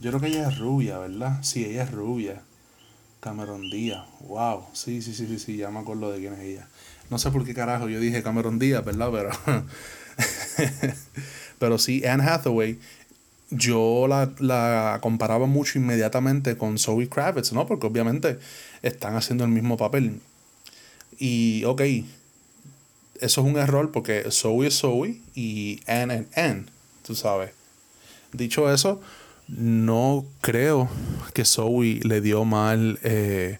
Yo 0.00 0.10
creo 0.10 0.20
que 0.20 0.28
ella 0.28 0.48
es 0.48 0.58
rubia, 0.58 0.98
¿verdad? 0.98 1.42
Sí, 1.42 1.64
ella 1.64 1.82
es 1.84 1.90
rubia. 1.90 2.42
Cameron 3.20 3.62
Díaz. 3.70 4.04
Wow. 4.20 4.66
Sí, 4.72 5.02
sí, 5.02 5.14
sí, 5.14 5.26
sí, 5.26 5.38
sí. 5.38 5.56
Ya 5.56 5.70
me 5.70 5.80
acuerdo 5.80 6.12
de 6.12 6.20
quién 6.20 6.34
es 6.34 6.40
ella. 6.40 6.68
No 7.10 7.18
sé 7.18 7.30
por 7.30 7.44
qué 7.44 7.54
carajo 7.54 7.88
yo 7.88 8.00
dije 8.00 8.22
Cameron 8.22 8.58
Díaz, 8.58 8.84
¿verdad? 8.84 9.10
Pero. 9.12 9.30
Pero 11.58 11.78
sí, 11.78 12.04
Anne 12.04 12.24
Hathaway 12.24 12.78
yo 13.50 14.06
la, 14.08 14.98
comparaba 15.00 15.46
mucho 15.46 15.78
inmediatamente 15.78 16.56
con 16.56 16.78
Zoe 16.78 17.08
Kravitz, 17.08 17.52
¿no? 17.52 17.66
Porque 17.66 17.86
obviamente 17.86 18.38
están 18.82 19.14
haciendo 19.16 19.44
el 19.44 19.50
mismo 19.50 19.76
papel. 19.76 20.20
Y, 21.18 21.64
ok, 21.64 21.82
eso 23.20 23.40
es 23.40 23.46
un 23.46 23.56
error 23.56 23.92
porque 23.92 24.26
Zoe 24.30 24.66
es 24.66 24.78
Zoe 24.78 25.20
y 25.34 25.80
Anne 25.86 26.26
es 26.30 26.38
Anne, 26.38 26.64
tú 27.06 27.14
sabes. 27.14 27.52
Dicho 28.32 28.70
eso, 28.72 29.00
no 29.48 30.26
creo 30.40 30.90
que 31.32 31.44
Zoe 31.44 32.00
le 32.02 32.20
dio 32.20 32.44
mal 32.44 32.98
eh, 33.02 33.58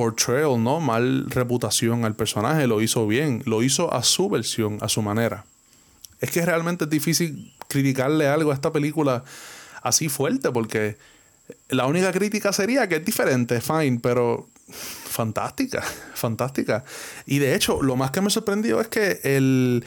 portrayal, 0.00 0.62
¿no? 0.64 0.80
Mal 0.80 1.28
reputación 1.28 2.06
al 2.06 2.14
personaje, 2.14 2.66
lo 2.66 2.80
hizo 2.80 3.06
bien, 3.06 3.42
lo 3.44 3.62
hizo 3.62 3.92
a 3.92 4.02
su 4.02 4.30
versión, 4.30 4.78
a 4.80 4.88
su 4.88 5.02
manera. 5.02 5.44
Es 6.22 6.30
que 6.30 6.42
realmente 6.42 6.84
es 6.84 6.90
difícil 6.90 7.52
criticarle 7.68 8.26
algo 8.26 8.50
a 8.50 8.54
esta 8.54 8.72
película 8.72 9.24
así 9.82 10.08
fuerte, 10.08 10.50
porque 10.52 10.96
la 11.68 11.86
única 11.86 12.12
crítica 12.12 12.50
sería 12.54 12.88
que 12.88 12.96
es 12.96 13.04
diferente, 13.04 13.60
fine, 13.60 14.00
pero 14.02 14.48
fantástica, 14.70 15.82
fantástica. 16.14 16.82
Y 17.26 17.38
de 17.38 17.54
hecho, 17.54 17.82
lo 17.82 17.94
más 17.94 18.10
que 18.10 18.22
me 18.22 18.30
sorprendió 18.30 18.80
es 18.80 18.88
que 18.88 19.20
el... 19.22 19.84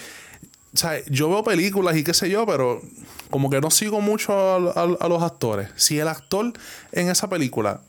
O 0.75 0.77
sea, 0.77 1.03
yo 1.05 1.27
veo 1.27 1.43
películas 1.43 1.97
y 1.97 2.03
qué 2.03 2.13
sé 2.13 2.29
yo, 2.29 2.45
pero 2.45 2.83
como 3.31 3.49
que 3.49 3.61
no 3.61 3.71
sigo 3.71 3.99
mucho 3.99 4.31
a, 4.31 5.07
los 5.09 5.23
actores. 5.23 5.69
Si 5.75 5.97
el 5.97 6.07
actor 6.07 6.53
en 6.91 7.09
esa 7.09 7.29
película 7.29 7.81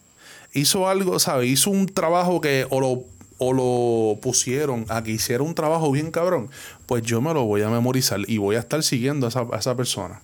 hizo 0.55 0.89
algo, 0.89 1.19
¿sabes? 1.19 1.51
Hizo 1.51 1.71
un 1.71 1.87
trabajo 1.87 2.41
que 2.41 2.67
o 2.71 2.81
lo, 2.81 3.05
o 3.39 3.53
lo 3.53 4.21
pusieron 4.21 4.87
a 4.89 5.03
que 5.03 5.11
hiciera 5.11 5.43
un 5.43 5.55
trabajo 5.55 5.91
bien 5.91 6.11
cabrón, 6.11 6.49
pues 6.87 7.03
yo 7.03 7.21
me 7.21 7.35
lo 7.35 7.45
voy 7.45 7.63
a 7.63 7.69
memorizar 7.69 8.21
y 8.27 8.39
voy 8.39 8.57
a 8.57 8.61
estar 8.61 8.83
siguiendo 8.83 9.27
a 9.27 9.59
esa, 9.59 9.77
persona. 9.77 10.23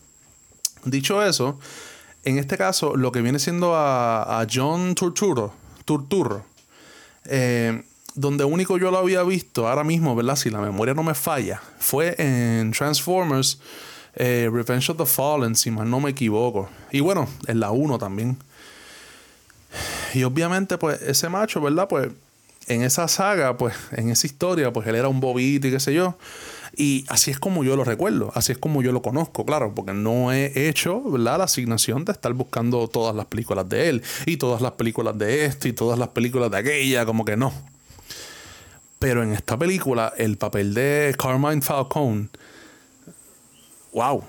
Dicho 0.85 1.23
eso, 1.23 1.59
en 2.25 2.38
este 2.38 2.57
caso, 2.57 2.97
lo 2.97 3.12
que 3.12 3.21
viene 3.21 3.38
siendo 3.38 3.75
a, 3.75 4.47
John 4.51 4.95
Turturro, 4.95 5.53
Turturro 5.85 6.45
eh, 7.27 7.83
donde 8.14 8.45
único 8.45 8.79
yo 8.79 8.90
lo 8.90 8.99
había 8.99 9.23
visto 9.23 9.69
ahora 9.69 9.85
mismo, 9.85 10.14
¿verdad? 10.16 10.37
Si 10.37 10.51
la 10.51 10.61
memoria 10.61 10.95
no 10.95 11.03
me 11.03 11.14
falla, 11.14 11.61
fue 11.79 12.14
en 12.19 12.73
Transformers 12.73 13.61
eh, 14.14 14.49
Revenge 14.53 14.90
of 14.90 14.99
the 14.99 15.07
Fallen, 15.07 15.55
si 15.55 15.71
mal 15.71 15.88
no 15.88 16.01
me 16.01 16.11
equivoco. 16.11 16.69
Y 16.90 17.01
bueno, 17.01 17.29
en 17.47 17.61
la 17.61 17.71
1 17.71 17.99
también. 17.99 18.37
Y 20.14 20.25
obviamente, 20.25 20.79
pues, 20.79 21.01
ese 21.03 21.29
macho, 21.29 21.61
¿verdad? 21.61 21.88
Pues 21.88 22.09
en 22.66 22.83
esa 22.83 23.09
saga, 23.09 23.57
pues, 23.57 23.75
en 23.92 24.11
esa 24.11 24.27
historia, 24.27 24.73
pues 24.73 24.87
él 24.87 24.94
era 24.94 25.09
un 25.09 25.20
bobito 25.20 25.66
y 25.66 25.70
qué 25.70 25.81
sé 25.81 25.92
yo. 25.94 26.16
Y 26.77 27.05
así 27.09 27.31
es 27.31 27.38
como 27.38 27.64
yo 27.64 27.75
lo 27.77 27.83
recuerdo, 27.83 28.31
así 28.35 28.53
es 28.53 28.59
como 28.59 28.81
yo 28.81 28.92
lo 28.92 29.03
conozco, 29.03 29.44
claro, 29.44 29.75
porque 29.75 29.92
no 29.92 30.33
he 30.33 30.68
hecho 30.68 31.03
la 31.18 31.35
asignación 31.35 32.05
de 32.05 32.12
estar 32.12 32.33
buscando 32.33 32.87
todas 32.87 33.14
las 33.14 33.27
películas 33.27 33.68
de 33.68 33.88
él 33.88 34.03
y 34.25 34.37
todas 34.37 34.62
las 34.62 34.73
películas 34.73 35.18
de 35.18 35.46
esto 35.46 35.66
y 35.66 35.73
todas 35.73 35.99
las 35.99 36.09
películas 36.09 36.51
de 36.51 36.59
aquella, 36.59 37.05
como 37.05 37.25
que 37.25 37.37
no. 37.37 37.53
Pero 39.01 39.23
en 39.23 39.33
esta 39.33 39.59
película, 39.59 40.12
el 40.16 40.37
papel 40.37 40.75
de 40.75 41.14
Carmine 41.18 41.61
Falcone, 41.61 42.29
wow, 43.92 44.23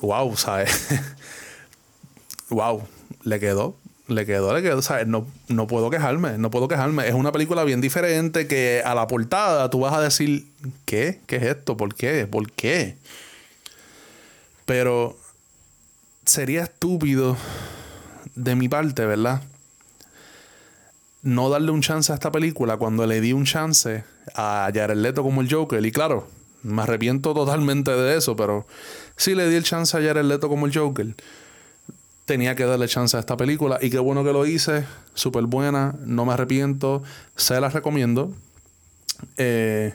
wow, 0.00 0.36
¿sabes? 0.36 0.88
wow, 2.50 2.82
le 3.22 3.38
quedó 3.38 3.76
le 4.08 4.24
quedó, 4.26 4.54
le 4.54 4.62
quedó. 4.62 4.78
O 4.78 4.82
sea, 4.82 5.04
no, 5.04 5.26
no 5.48 5.66
puedo 5.66 5.90
quejarme, 5.90 6.38
no 6.38 6.50
puedo 6.50 6.66
quejarme. 6.66 7.06
Es 7.06 7.14
una 7.14 7.30
película 7.30 7.62
bien 7.64 7.80
diferente 7.80 8.46
que 8.46 8.82
a 8.84 8.94
la 8.94 9.06
portada 9.06 9.70
tú 9.70 9.80
vas 9.80 9.94
a 9.94 10.00
decir, 10.00 10.46
¿qué? 10.86 11.20
¿Qué 11.26 11.36
es 11.36 11.42
esto? 11.42 11.76
¿Por 11.76 11.94
qué? 11.94 12.26
¿Por 12.26 12.50
qué? 12.50 12.96
Pero 14.64 15.16
sería 16.24 16.64
estúpido 16.64 17.36
de 18.34 18.54
mi 18.54 18.68
parte, 18.68 19.04
¿verdad? 19.06 19.42
No 21.22 21.50
darle 21.50 21.70
un 21.70 21.82
chance 21.82 22.10
a 22.10 22.14
esta 22.14 22.32
película 22.32 22.76
cuando 22.78 23.06
le 23.06 23.20
di 23.20 23.32
un 23.32 23.44
chance 23.44 24.04
a 24.34 24.70
Jared 24.72 24.96
Leto 24.96 25.22
como 25.22 25.42
el 25.42 25.52
Joker. 25.52 25.84
Y 25.84 25.92
claro, 25.92 26.26
me 26.62 26.82
arrepiento 26.82 27.34
totalmente 27.34 27.90
de 27.90 28.16
eso, 28.16 28.36
pero 28.36 28.66
sí 29.16 29.34
le 29.34 29.48
di 29.50 29.56
el 29.56 29.64
chance 29.64 29.96
a 29.96 30.00
Jared 30.00 30.24
Leto 30.24 30.48
como 30.48 30.66
el 30.66 30.74
Joker 30.74 31.14
tenía 32.28 32.54
que 32.54 32.64
darle 32.64 32.86
chance 32.86 33.16
a 33.16 33.20
esta 33.20 33.38
película 33.38 33.78
y 33.80 33.88
qué 33.88 33.98
bueno 33.98 34.22
que 34.22 34.32
lo 34.32 34.44
hice, 34.46 34.84
súper 35.14 35.44
buena, 35.44 35.96
no 36.04 36.26
me 36.26 36.34
arrepiento, 36.34 37.02
se 37.34 37.58
la 37.58 37.70
recomiendo. 37.70 38.32
Eh, 39.38 39.94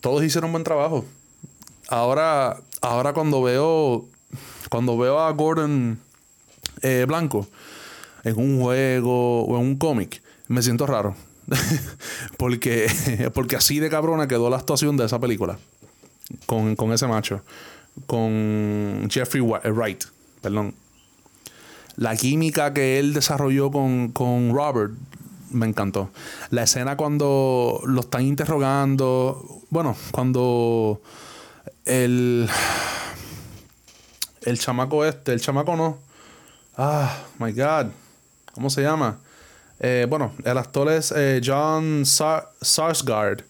todos 0.00 0.22
hicieron 0.24 0.50
buen 0.50 0.64
trabajo. 0.64 1.04
Ahora, 1.88 2.58
ahora 2.82 3.12
cuando 3.12 3.40
veo, 3.40 4.08
cuando 4.68 4.98
veo 4.98 5.20
a 5.20 5.30
Gordon 5.30 6.00
eh, 6.82 7.04
Blanco 7.06 7.46
en 8.24 8.36
un 8.36 8.60
juego 8.60 9.44
o 9.44 9.56
en 9.56 9.66
un 9.66 9.76
cómic, 9.76 10.20
me 10.48 10.62
siento 10.62 10.86
raro. 10.86 11.14
porque, 12.36 13.30
porque 13.34 13.54
así 13.54 13.78
de 13.78 13.88
cabrona 13.88 14.26
quedó 14.26 14.50
la 14.50 14.56
actuación 14.56 14.96
de 14.96 15.06
esa 15.06 15.20
película. 15.20 15.56
Con, 16.46 16.74
con 16.74 16.92
ese 16.92 17.06
macho. 17.06 17.42
Con 18.06 19.08
Jeffrey 19.08 19.40
Wright. 19.40 20.04
Perdón 20.42 20.74
la 22.00 22.16
química 22.16 22.72
que 22.72 22.98
él 22.98 23.12
desarrolló 23.12 23.70
con, 23.70 24.54
Robert 24.54 24.94
me 25.50 25.66
encantó. 25.66 26.10
La 26.48 26.62
escena 26.62 26.96
cuando 26.96 27.82
lo 27.84 28.00
están 28.00 28.22
interrogando, 28.22 29.60
bueno, 29.68 29.94
cuando 30.10 31.02
el 31.84 32.48
el 34.40 34.58
chamaco 34.58 35.04
este, 35.04 35.34
el 35.34 35.42
chamaco 35.42 35.76
no. 35.76 35.98
Ah, 36.78 37.18
my 37.38 37.52
God. 37.52 37.88
¿Cómo 38.54 38.70
se 38.70 38.80
llama? 38.80 39.18
Eh, 39.78 40.06
bueno, 40.08 40.32
el 40.42 40.56
actor 40.56 40.90
es 40.90 41.12
eh, 41.14 41.42
John 41.44 42.06
Sarsgaard. 42.06 43.44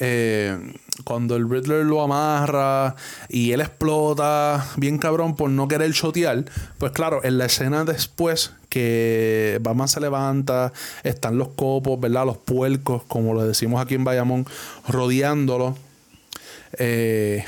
Eh, 0.00 0.56
cuando 1.04 1.34
el 1.36 1.48
Riddler 1.48 1.84
lo 1.84 2.02
amarra 2.02 2.94
y 3.28 3.52
él 3.52 3.60
explota 3.60 4.64
bien 4.76 4.98
cabrón 4.98 5.34
por 5.34 5.50
no 5.50 5.66
querer 5.66 5.92
chotear, 5.92 6.44
pues 6.78 6.92
claro, 6.92 7.24
en 7.24 7.38
la 7.38 7.46
escena 7.46 7.84
después 7.84 8.52
que 8.68 9.58
Batman 9.60 9.88
se 9.88 10.00
levanta, 10.00 10.72
están 11.02 11.38
los 11.38 11.48
copos, 11.48 11.98
¿verdad? 11.98 12.26
Los 12.26 12.36
puercos, 12.36 13.02
como 13.04 13.34
lo 13.34 13.44
decimos 13.44 13.80
aquí 13.80 13.94
en 13.94 14.04
Bayamón, 14.04 14.46
rodeándolo. 14.86 15.76
Eh, 16.78 17.44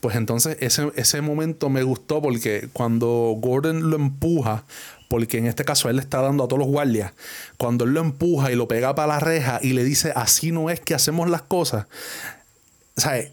pues 0.00 0.14
entonces 0.14 0.56
ese, 0.60 0.92
ese 0.94 1.20
momento 1.22 1.70
me 1.70 1.82
gustó 1.82 2.22
porque 2.22 2.68
cuando 2.72 3.34
Gordon 3.36 3.90
lo 3.90 3.96
empuja 3.96 4.64
porque 5.08 5.38
en 5.38 5.46
este 5.46 5.64
caso 5.64 5.88
él 5.88 5.96
le 5.96 6.02
está 6.02 6.20
dando 6.20 6.44
a 6.44 6.48
todos 6.48 6.60
los 6.60 6.68
guardias, 6.68 7.12
cuando 7.56 7.84
él 7.84 7.92
lo 7.92 8.00
empuja 8.00 8.52
y 8.52 8.56
lo 8.56 8.68
pega 8.68 8.94
para 8.94 9.14
la 9.14 9.20
reja 9.20 9.58
y 9.62 9.72
le 9.72 9.82
dice, 9.84 10.12
así 10.14 10.52
no 10.52 10.70
es 10.70 10.80
que 10.80 10.94
hacemos 10.94 11.28
las 11.28 11.42
cosas, 11.42 11.86
¿sabes? 12.96 13.32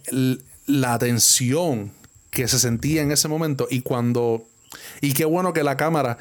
La 0.66 0.98
tensión 0.98 1.92
que 2.32 2.48
se 2.48 2.60
sentía 2.60 3.02
en 3.02 3.12
ese 3.12 3.28
momento 3.28 3.68
y 3.70 3.82
cuando... 3.82 4.44
Y 5.00 5.14
qué 5.14 5.26
bueno 5.26 5.54
que 5.54 5.64
la 5.64 5.78
cámara 5.78 6.18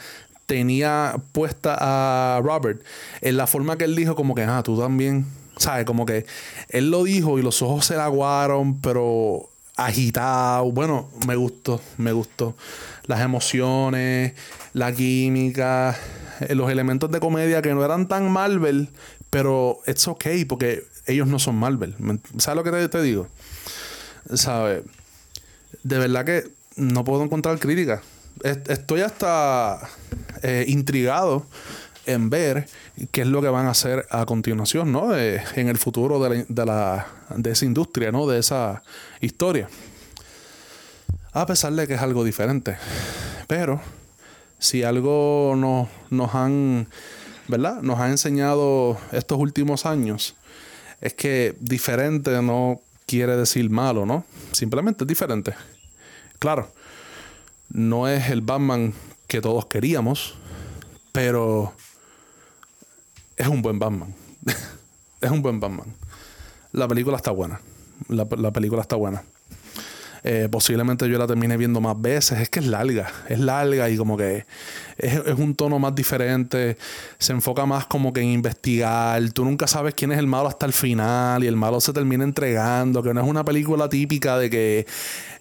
tenía 0.46 1.16
puesta 1.32 1.76
a 1.80 2.40
Robert 2.40 2.82
en 3.20 3.36
la 3.36 3.46
forma 3.46 3.76
que 3.78 3.84
él 3.84 3.96
dijo 3.96 4.14
como 4.14 4.34
que, 4.34 4.42
ah, 4.42 4.62
tú 4.62 4.78
también, 4.78 5.26
¿sabes? 5.56 5.84
Como 5.84 6.06
que 6.06 6.26
él 6.68 6.90
lo 6.90 7.04
dijo 7.04 7.38
y 7.38 7.42
los 7.42 7.62
ojos 7.62 7.86
se 7.86 7.94
le 7.94 8.02
aguaron, 8.02 8.80
pero 8.80 9.50
agitado. 9.76 10.70
Bueno, 10.72 11.10
me 11.26 11.36
gustó, 11.36 11.80
me 11.98 12.12
gustó. 12.12 12.56
Las 13.06 13.20
emociones, 13.20 14.34
la 14.72 14.92
química, 14.92 15.96
eh, 16.40 16.54
los 16.54 16.70
elementos 16.70 17.10
de 17.10 17.20
comedia 17.20 17.62
que 17.62 17.74
no 17.74 17.84
eran 17.84 18.08
tan 18.08 18.30
Marvel, 18.30 18.88
pero 19.30 19.80
it's 19.86 20.06
okay 20.08 20.44
porque 20.44 20.84
ellos 21.06 21.26
no 21.26 21.38
son 21.38 21.56
Marvel. 21.56 21.94
¿Sabes 22.38 22.56
lo 22.56 22.64
que 22.64 22.88
te, 22.88 23.02
digo? 23.02 23.26
¿Sabes? 24.34 24.84
De 25.82 25.98
verdad 25.98 26.24
que 26.24 26.44
no 26.76 27.04
puedo 27.04 27.22
encontrar 27.24 27.58
crítica. 27.58 28.02
Estoy 28.42 29.02
hasta 29.02 29.88
eh, 30.42 30.64
intrigado 30.68 31.46
en 32.06 32.30
ver 32.30 32.68
qué 33.10 33.22
es 33.22 33.26
lo 33.26 33.40
que 33.42 33.48
van 33.48 33.66
a 33.66 33.70
hacer 33.70 34.06
a 34.10 34.26
continuación, 34.26 34.92
¿no? 34.92 35.16
En 35.16 35.68
el 35.68 35.78
futuro 35.78 36.18
de, 36.22 36.46
la, 36.64 37.06
de, 37.36 37.50
esa 37.50 37.64
industria, 37.64 38.12
¿no? 38.12 38.26
De 38.26 38.38
esa 38.38 38.82
historia. 39.20 39.68
A 41.32 41.46
pesar 41.46 41.72
de 41.72 41.86
que 41.86 41.94
es 41.94 42.00
algo 42.00 42.24
diferente. 42.24 42.76
Pero 43.46 43.80
si 44.58 44.82
algo 44.82 45.54
nos, 45.56 45.88
nos 46.10 46.34
han, 46.34 46.88
¿verdad? 47.48 47.82
Nos 47.82 47.98
ha 48.00 48.08
enseñado 48.08 48.98
estos 49.12 49.38
últimos 49.38 49.86
años, 49.86 50.36
es 51.00 51.14
que 51.14 51.54
diferente 51.60 52.30
no 52.42 52.80
quiere 53.06 53.36
decir 53.36 53.68
malo, 53.70 54.06
¿no? 54.06 54.24
Simplemente 54.52 55.04
es 55.04 55.08
diferente. 55.08 55.54
Claro, 56.38 56.72
no 57.70 58.08
es 58.08 58.30
el 58.30 58.40
Batman 58.40 58.94
que 59.26 59.40
todos 59.40 59.66
queríamos, 59.66 60.34
pero 61.12 61.72
es 63.36 63.46
un 63.46 63.62
buen 63.62 63.78
Batman. 63.78 64.14
es 65.20 65.30
un 65.30 65.42
buen 65.42 65.60
Batman. 65.60 65.86
La 66.72 66.88
película 66.88 67.16
está 67.16 67.30
buena. 67.30 67.60
La, 68.08 68.26
película 68.26 68.82
está 68.82 68.96
buena. 68.96 69.22
Eh, 70.26 70.48
posiblemente 70.50 71.08
yo 71.08 71.18
la 71.18 71.26
termine 71.26 71.56
viendo 71.56 71.80
más 71.80 72.00
veces. 72.00 72.40
Es 72.40 72.48
que 72.48 72.60
es 72.60 72.66
larga. 72.66 73.10
Es 73.28 73.38
larga 73.38 73.88
y 73.88 73.96
como 73.96 74.16
que 74.16 74.46
es, 74.98 75.14
es, 75.14 75.38
un 75.38 75.54
tono 75.54 75.78
más 75.78 75.94
diferente. 75.94 76.76
Se 77.18 77.32
enfoca 77.32 77.66
más 77.66 77.86
como 77.86 78.12
que 78.12 78.20
en 78.20 78.28
investigar. 78.28 79.22
Tú 79.30 79.44
nunca 79.44 79.66
sabes 79.66 79.94
quién 79.94 80.12
es 80.12 80.18
el 80.18 80.26
malo 80.26 80.48
hasta 80.48 80.66
el 80.66 80.72
final 80.72 81.44
y 81.44 81.46
el 81.46 81.56
malo 81.56 81.80
se 81.80 81.92
termina 81.92 82.24
entregando. 82.24 83.02
Que 83.02 83.14
no 83.14 83.20
es 83.20 83.28
una 83.28 83.44
película 83.44 83.88
típica 83.88 84.38
de 84.38 84.50
que 84.50 84.86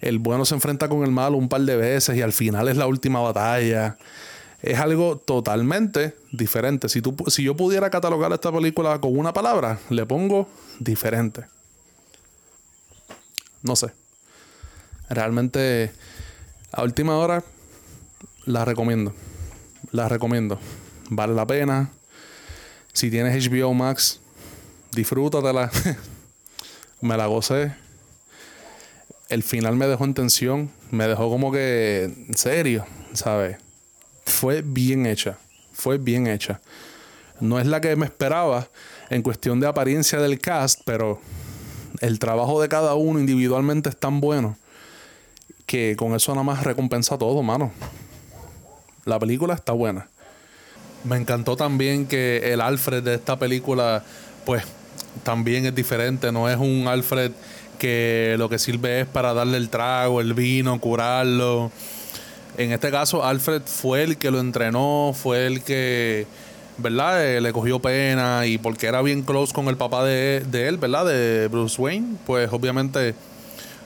el 0.00 0.18
bueno 0.18 0.44
se 0.44 0.54
enfrenta 0.54 0.88
con 0.88 1.02
el 1.02 1.10
malo 1.10 1.36
un 1.36 1.48
par 1.48 1.62
de 1.62 1.76
veces 1.76 2.16
y 2.16 2.22
al 2.22 2.32
final 2.32 2.68
es 2.68 2.76
la 2.76 2.86
última 2.86 3.20
batalla 3.20 3.96
es 4.64 4.78
algo 4.78 5.18
totalmente 5.18 6.16
diferente. 6.32 6.88
Si, 6.88 7.02
tú, 7.02 7.14
si 7.28 7.42
yo 7.42 7.54
pudiera 7.54 7.90
catalogar 7.90 8.32
esta 8.32 8.50
película 8.50 8.98
con 8.98 9.16
una 9.16 9.34
palabra, 9.34 9.78
le 9.90 10.06
pongo 10.06 10.48
diferente. 10.78 11.44
No 13.62 13.76
sé. 13.76 13.88
Realmente, 15.10 15.92
a 16.72 16.82
última 16.82 17.18
hora, 17.18 17.44
la 18.46 18.64
recomiendo. 18.64 19.12
La 19.92 20.08
recomiendo. 20.08 20.58
Vale 21.10 21.34
la 21.34 21.46
pena. 21.46 21.90
Si 22.94 23.10
tienes 23.10 23.46
HBO 23.46 23.74
Max, 23.74 24.20
disfrútatela. 24.92 25.70
me 27.02 27.18
la 27.18 27.26
gocé. 27.26 27.74
El 29.28 29.42
final 29.42 29.76
me 29.76 29.86
dejó 29.86 30.04
en 30.04 30.14
tensión. 30.14 30.70
Me 30.90 31.06
dejó 31.06 31.28
como 31.28 31.52
que 31.52 32.14
serio, 32.34 32.86
¿sabes? 33.12 33.63
Fue 34.24 34.62
bien 34.62 35.06
hecha. 35.06 35.38
Fue 35.72 35.98
bien 35.98 36.26
hecha. 36.26 36.60
No 37.40 37.58
es 37.58 37.66
la 37.66 37.80
que 37.80 37.96
me 37.96 38.06
esperaba 38.06 38.68
en 39.10 39.22
cuestión 39.22 39.60
de 39.60 39.66
apariencia 39.66 40.20
del 40.20 40.38
cast, 40.38 40.80
pero 40.84 41.20
el 42.00 42.18
trabajo 42.18 42.60
de 42.60 42.68
cada 42.68 42.94
uno 42.94 43.18
individualmente 43.18 43.88
es 43.88 43.96
tan 43.96 44.20
bueno 44.20 44.56
que 45.66 45.96
con 45.96 46.14
eso 46.14 46.32
nada 46.32 46.44
más 46.44 46.64
recompensa 46.64 47.18
todo, 47.18 47.42
mano. 47.42 47.72
La 49.04 49.18
película 49.18 49.54
está 49.54 49.72
buena. 49.72 50.08
Me 51.04 51.16
encantó 51.16 51.56
también 51.56 52.06
que 52.06 52.52
el 52.52 52.60
Alfred 52.60 53.02
de 53.02 53.14
esta 53.14 53.38
película, 53.38 54.04
pues, 54.46 54.64
también 55.22 55.66
es 55.66 55.74
diferente. 55.74 56.32
No 56.32 56.48
es 56.48 56.56
un 56.56 56.86
Alfred 56.88 57.32
que 57.78 58.36
lo 58.38 58.48
que 58.48 58.58
sirve 58.58 59.00
es 59.00 59.06
para 59.06 59.34
darle 59.34 59.58
el 59.58 59.68
trago, 59.68 60.20
el 60.20 60.32
vino, 60.34 60.80
curarlo 60.80 61.70
en 62.56 62.72
este 62.72 62.90
caso, 62.90 63.24
Alfred 63.24 63.62
fue 63.64 64.04
el 64.04 64.16
que 64.16 64.30
lo 64.30 64.38
entrenó, 64.38 65.12
fue 65.14 65.46
el 65.46 65.62
que, 65.62 66.26
¿verdad? 66.78 67.24
Eh, 67.24 67.40
le 67.40 67.52
cogió 67.52 67.80
pena 67.80 68.46
y 68.46 68.58
porque 68.58 68.86
era 68.86 69.02
bien 69.02 69.22
close 69.22 69.52
con 69.52 69.68
el 69.68 69.76
papá 69.76 70.04
de, 70.04 70.38
él, 70.52 70.78
¿verdad? 70.78 71.06
De 71.06 71.48
Bruce 71.48 71.80
Wayne, 71.80 72.16
pues 72.26 72.52
obviamente 72.52 73.14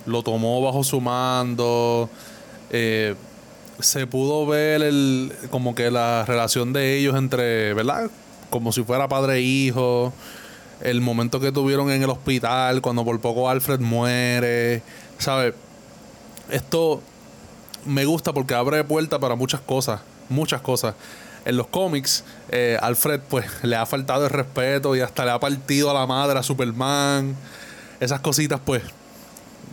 lo 0.07 0.22
tomó 0.22 0.61
bajo 0.62 0.85
su 0.85 1.00
mando. 1.00 2.11
Eh, 2.70 3.14
se 3.81 4.07
pudo 4.07 4.46
ver 4.46 4.83
el, 4.83 5.33
como 5.50 5.74
que 5.74 5.90
la 5.90 6.24
relación 6.26 6.72
de 6.72 6.98
ellos 6.98 7.16
entre, 7.16 7.72
¿verdad? 7.74 8.11
Como 8.50 8.72
si 8.72 8.83
fuera 8.83 9.09
padre 9.09 9.37
e 9.37 9.40
hijo. 9.40 10.12
El 10.83 11.00
momento 11.00 11.40
que 11.40 11.52
tuvieron 11.52 11.90
en 11.90 12.02
el 12.02 12.11
hospital, 12.11 12.83
cuando 12.83 13.04
por 13.04 13.18
poco 13.20 13.48
Alfred 13.48 13.81
muere. 13.81 14.83
¿Sabes? 15.18 15.54
Esto 16.50 17.02
me 17.88 18.05
gusta 18.05 18.33
porque 18.33 18.55
abre 18.55 18.85
puerta 18.85 19.18
para 19.18 19.35
muchas 19.35 19.61
cosas, 19.61 20.01
muchas 20.29 20.61
cosas. 20.61 20.94
En 21.44 21.57
los 21.57 21.66
cómics, 21.68 22.24
eh, 22.51 22.79
Alfred 22.81 23.20
pues 23.29 23.46
le 23.62 23.77
ha 23.77 23.87
faltado 23.87 24.24
el 24.24 24.31
respeto 24.31 24.94
y 24.94 25.01
hasta 25.01 25.24
le 25.24 25.31
ha 25.31 25.40
partido 25.40 25.90
a 25.90 25.94
la 25.94 26.07
madre 26.07 26.38
a 26.38 26.42
Superman. 26.42 27.35
Esas 28.01 28.20
cositas 28.20 28.61
pues. 28.64 28.83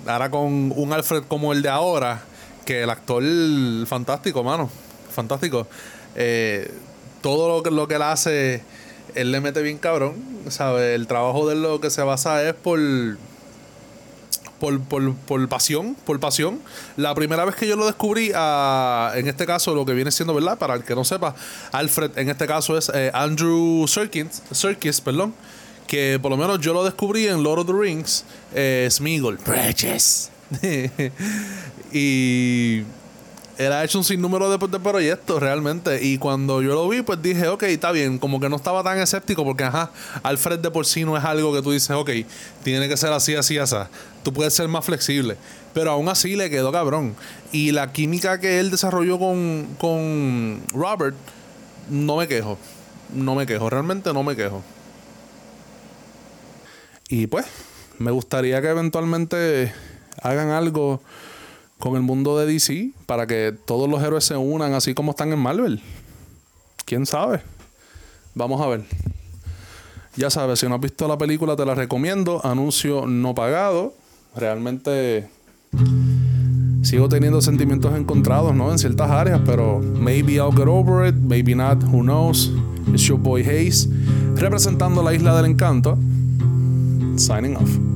Ahora 0.08 0.30
con 0.30 0.72
un 0.76 0.94
Alfred 0.94 1.24
como 1.28 1.52
el 1.52 1.62
de 1.62 1.70
ahora, 1.70 2.22
que 2.66 2.84
el 2.84 2.90
actor 2.90 3.24
fantástico, 3.88 4.44
mano. 4.44 4.70
Fantástico. 5.12 5.68
Eh, 6.16 6.72
todo 7.22 7.58
lo 7.58 7.64
que, 7.64 7.72
lo 7.72 7.88
que 7.88 7.96
él 7.96 8.04
hace, 8.04 8.64
él 9.16 9.32
le 9.32 9.42
mete 9.42 9.62
bien 9.62 9.78
cabrón. 9.78 10.16
¿Sabe? 10.50 10.96
El 10.96 11.08
trabajo 11.08 11.48
de 11.48 11.56
lo 11.56 11.82
que 11.82 11.90
se 11.90 12.04
basa 12.04 12.44
es 12.48 12.54
por 12.54 12.80
por, 14.60 14.80
por, 14.82 15.16
por, 15.16 15.48
pasión, 15.48 15.96
por 16.06 16.20
pasión. 16.20 16.60
La 16.98 17.14
primera 17.16 17.46
vez 17.46 17.56
que 17.56 17.68
yo 17.68 17.76
lo 17.76 17.86
descubrí, 17.86 18.32
ah, 18.36 19.14
en 19.16 19.28
este 19.28 19.46
caso, 19.46 19.76
lo 19.76 19.86
que 19.86 19.94
viene 19.94 20.12
siendo, 20.12 20.34
¿verdad? 20.34 20.58
Para 20.58 20.76
el 20.76 20.84
que 20.84 20.96
no 20.96 21.04
sepa, 21.04 21.36
Alfred, 21.72 22.18
en 22.18 22.30
este 22.30 22.48
caso 22.48 22.78
es 22.78 22.92
eh, 22.94 23.12
Andrew 23.14 23.88
Serkis, 23.88 24.42
Serkis, 24.52 25.02
perdón, 25.02 25.34
que 25.88 26.20
por 26.22 26.32
lo 26.32 26.38
menos 26.38 26.60
yo 26.60 26.74
lo 26.74 26.84
descubrí 26.84 27.28
en 27.28 27.44
Lord 27.44 27.60
of 27.60 27.68
the 27.68 27.74
Rings, 27.74 28.26
eh, 28.54 28.88
Smeagol, 28.90 29.38
Bridges. 29.46 30.32
y 31.92 32.84
él 33.58 33.72
ha 33.72 33.84
hecho 33.84 33.98
un 33.98 34.04
sinnúmero 34.04 34.50
de, 34.50 34.68
de, 34.68 34.80
proyectos 34.80 35.42
realmente. 35.42 36.04
Y 36.04 36.18
cuando 36.18 36.62
yo 36.62 36.74
lo 36.74 36.90
vi, 36.90 37.02
pues 37.02 37.22
dije, 37.22 37.48
ok, 37.48 37.64
está 37.64 37.92
bien. 37.92 38.20
Como 38.20 38.40
que 38.40 38.50
no 38.50 38.56
estaba 38.56 38.84
tan 38.84 39.00
escéptico 39.00 39.44
porque, 39.44 39.64
ajá, 39.64 39.92
Alfred 40.24 40.60
de 40.60 40.72
por 40.72 40.86
sí 40.86 41.06
no 41.06 41.18
es 41.18 41.24
algo 41.24 41.54
que 41.54 41.62
tú 41.62 41.72
dices, 41.72 41.92
ok, 41.92 42.10
tiene 42.64 42.90
que 42.90 42.98
ser 42.98 43.14
así, 43.14 43.36
así, 43.36 43.58
así. 43.58 43.76
Tú 44.24 44.34
puedes 44.34 44.54
ser 44.54 44.68
más 44.68 44.84
flexible. 44.86 45.38
Pero 45.74 45.92
aún 45.92 46.10
así 46.10 46.36
le 46.36 46.50
quedó 46.50 46.72
cabrón. 46.72 47.16
Y 47.52 47.72
la 47.72 47.92
química 47.92 48.40
que 48.40 48.60
él 48.60 48.72
desarrolló 48.72 49.20
con, 49.20 49.68
con 49.78 50.62
Robert, 50.74 51.16
no 51.90 52.18
me 52.18 52.28
quejo. 52.28 52.58
No 53.14 53.36
me 53.36 53.46
quejo, 53.46 53.70
realmente 53.70 54.12
no 54.14 54.24
me 54.24 54.36
quejo. 54.36 54.64
Y 57.08 57.28
pues, 57.28 57.46
me 58.00 58.12
gustaría 58.12 58.62
que 58.62 58.70
eventualmente 58.70 59.72
hagan 60.22 60.50
algo 60.50 61.02
con 61.80 61.96
el 61.96 62.02
mundo 62.02 62.38
de 62.38 62.46
DC 62.46 62.92
para 63.06 63.28
que 63.28 63.54
todos 63.66 63.90
los 63.90 64.02
héroes 64.02 64.24
se 64.24 64.36
unan 64.36 64.74
así 64.74 64.94
como 64.94 65.12
están 65.12 65.32
en 65.32 65.40
Marvel. 65.40 65.82
¿Quién 66.86 67.06
sabe? 67.06 67.42
Vamos 68.34 68.62
a 68.62 68.68
ver. 68.68 68.84
Ya 70.16 70.30
sabes, 70.30 70.60
si 70.60 70.68
no 70.68 70.76
has 70.76 70.82
visto 70.82 71.08
la 71.08 71.18
película 71.18 71.56
te 71.56 71.66
la 71.66 71.76
recomiendo. 71.76 72.46
Anuncio 72.46 73.06
no 73.06 73.36
pagado. 73.36 73.94
Realmente 74.36 75.30
sigo 76.82 77.10
teniendo 77.10 77.42
sentimientos 77.42 77.96
encontrados, 77.98 78.54
¿no? 78.54 78.72
En 78.72 78.78
ciertas 78.78 79.10
áreas, 79.10 79.42
pero 79.46 79.80
maybe 79.80 80.34
I'll 80.34 80.52
get 80.52 80.68
over 80.68 81.08
it, 81.08 81.16
maybe 81.16 81.56
not, 81.56 81.84
who 81.84 82.02
knows. 82.02 82.52
It's 82.94 83.04
your 83.08 83.20
boy 83.20 83.42
Hayes, 83.42 83.90
representando 84.36 85.02
la 85.02 85.14
isla 85.14 85.36
del 85.36 85.52
encanto. 85.52 85.98
Signing 87.18 87.56
off. 87.56 87.95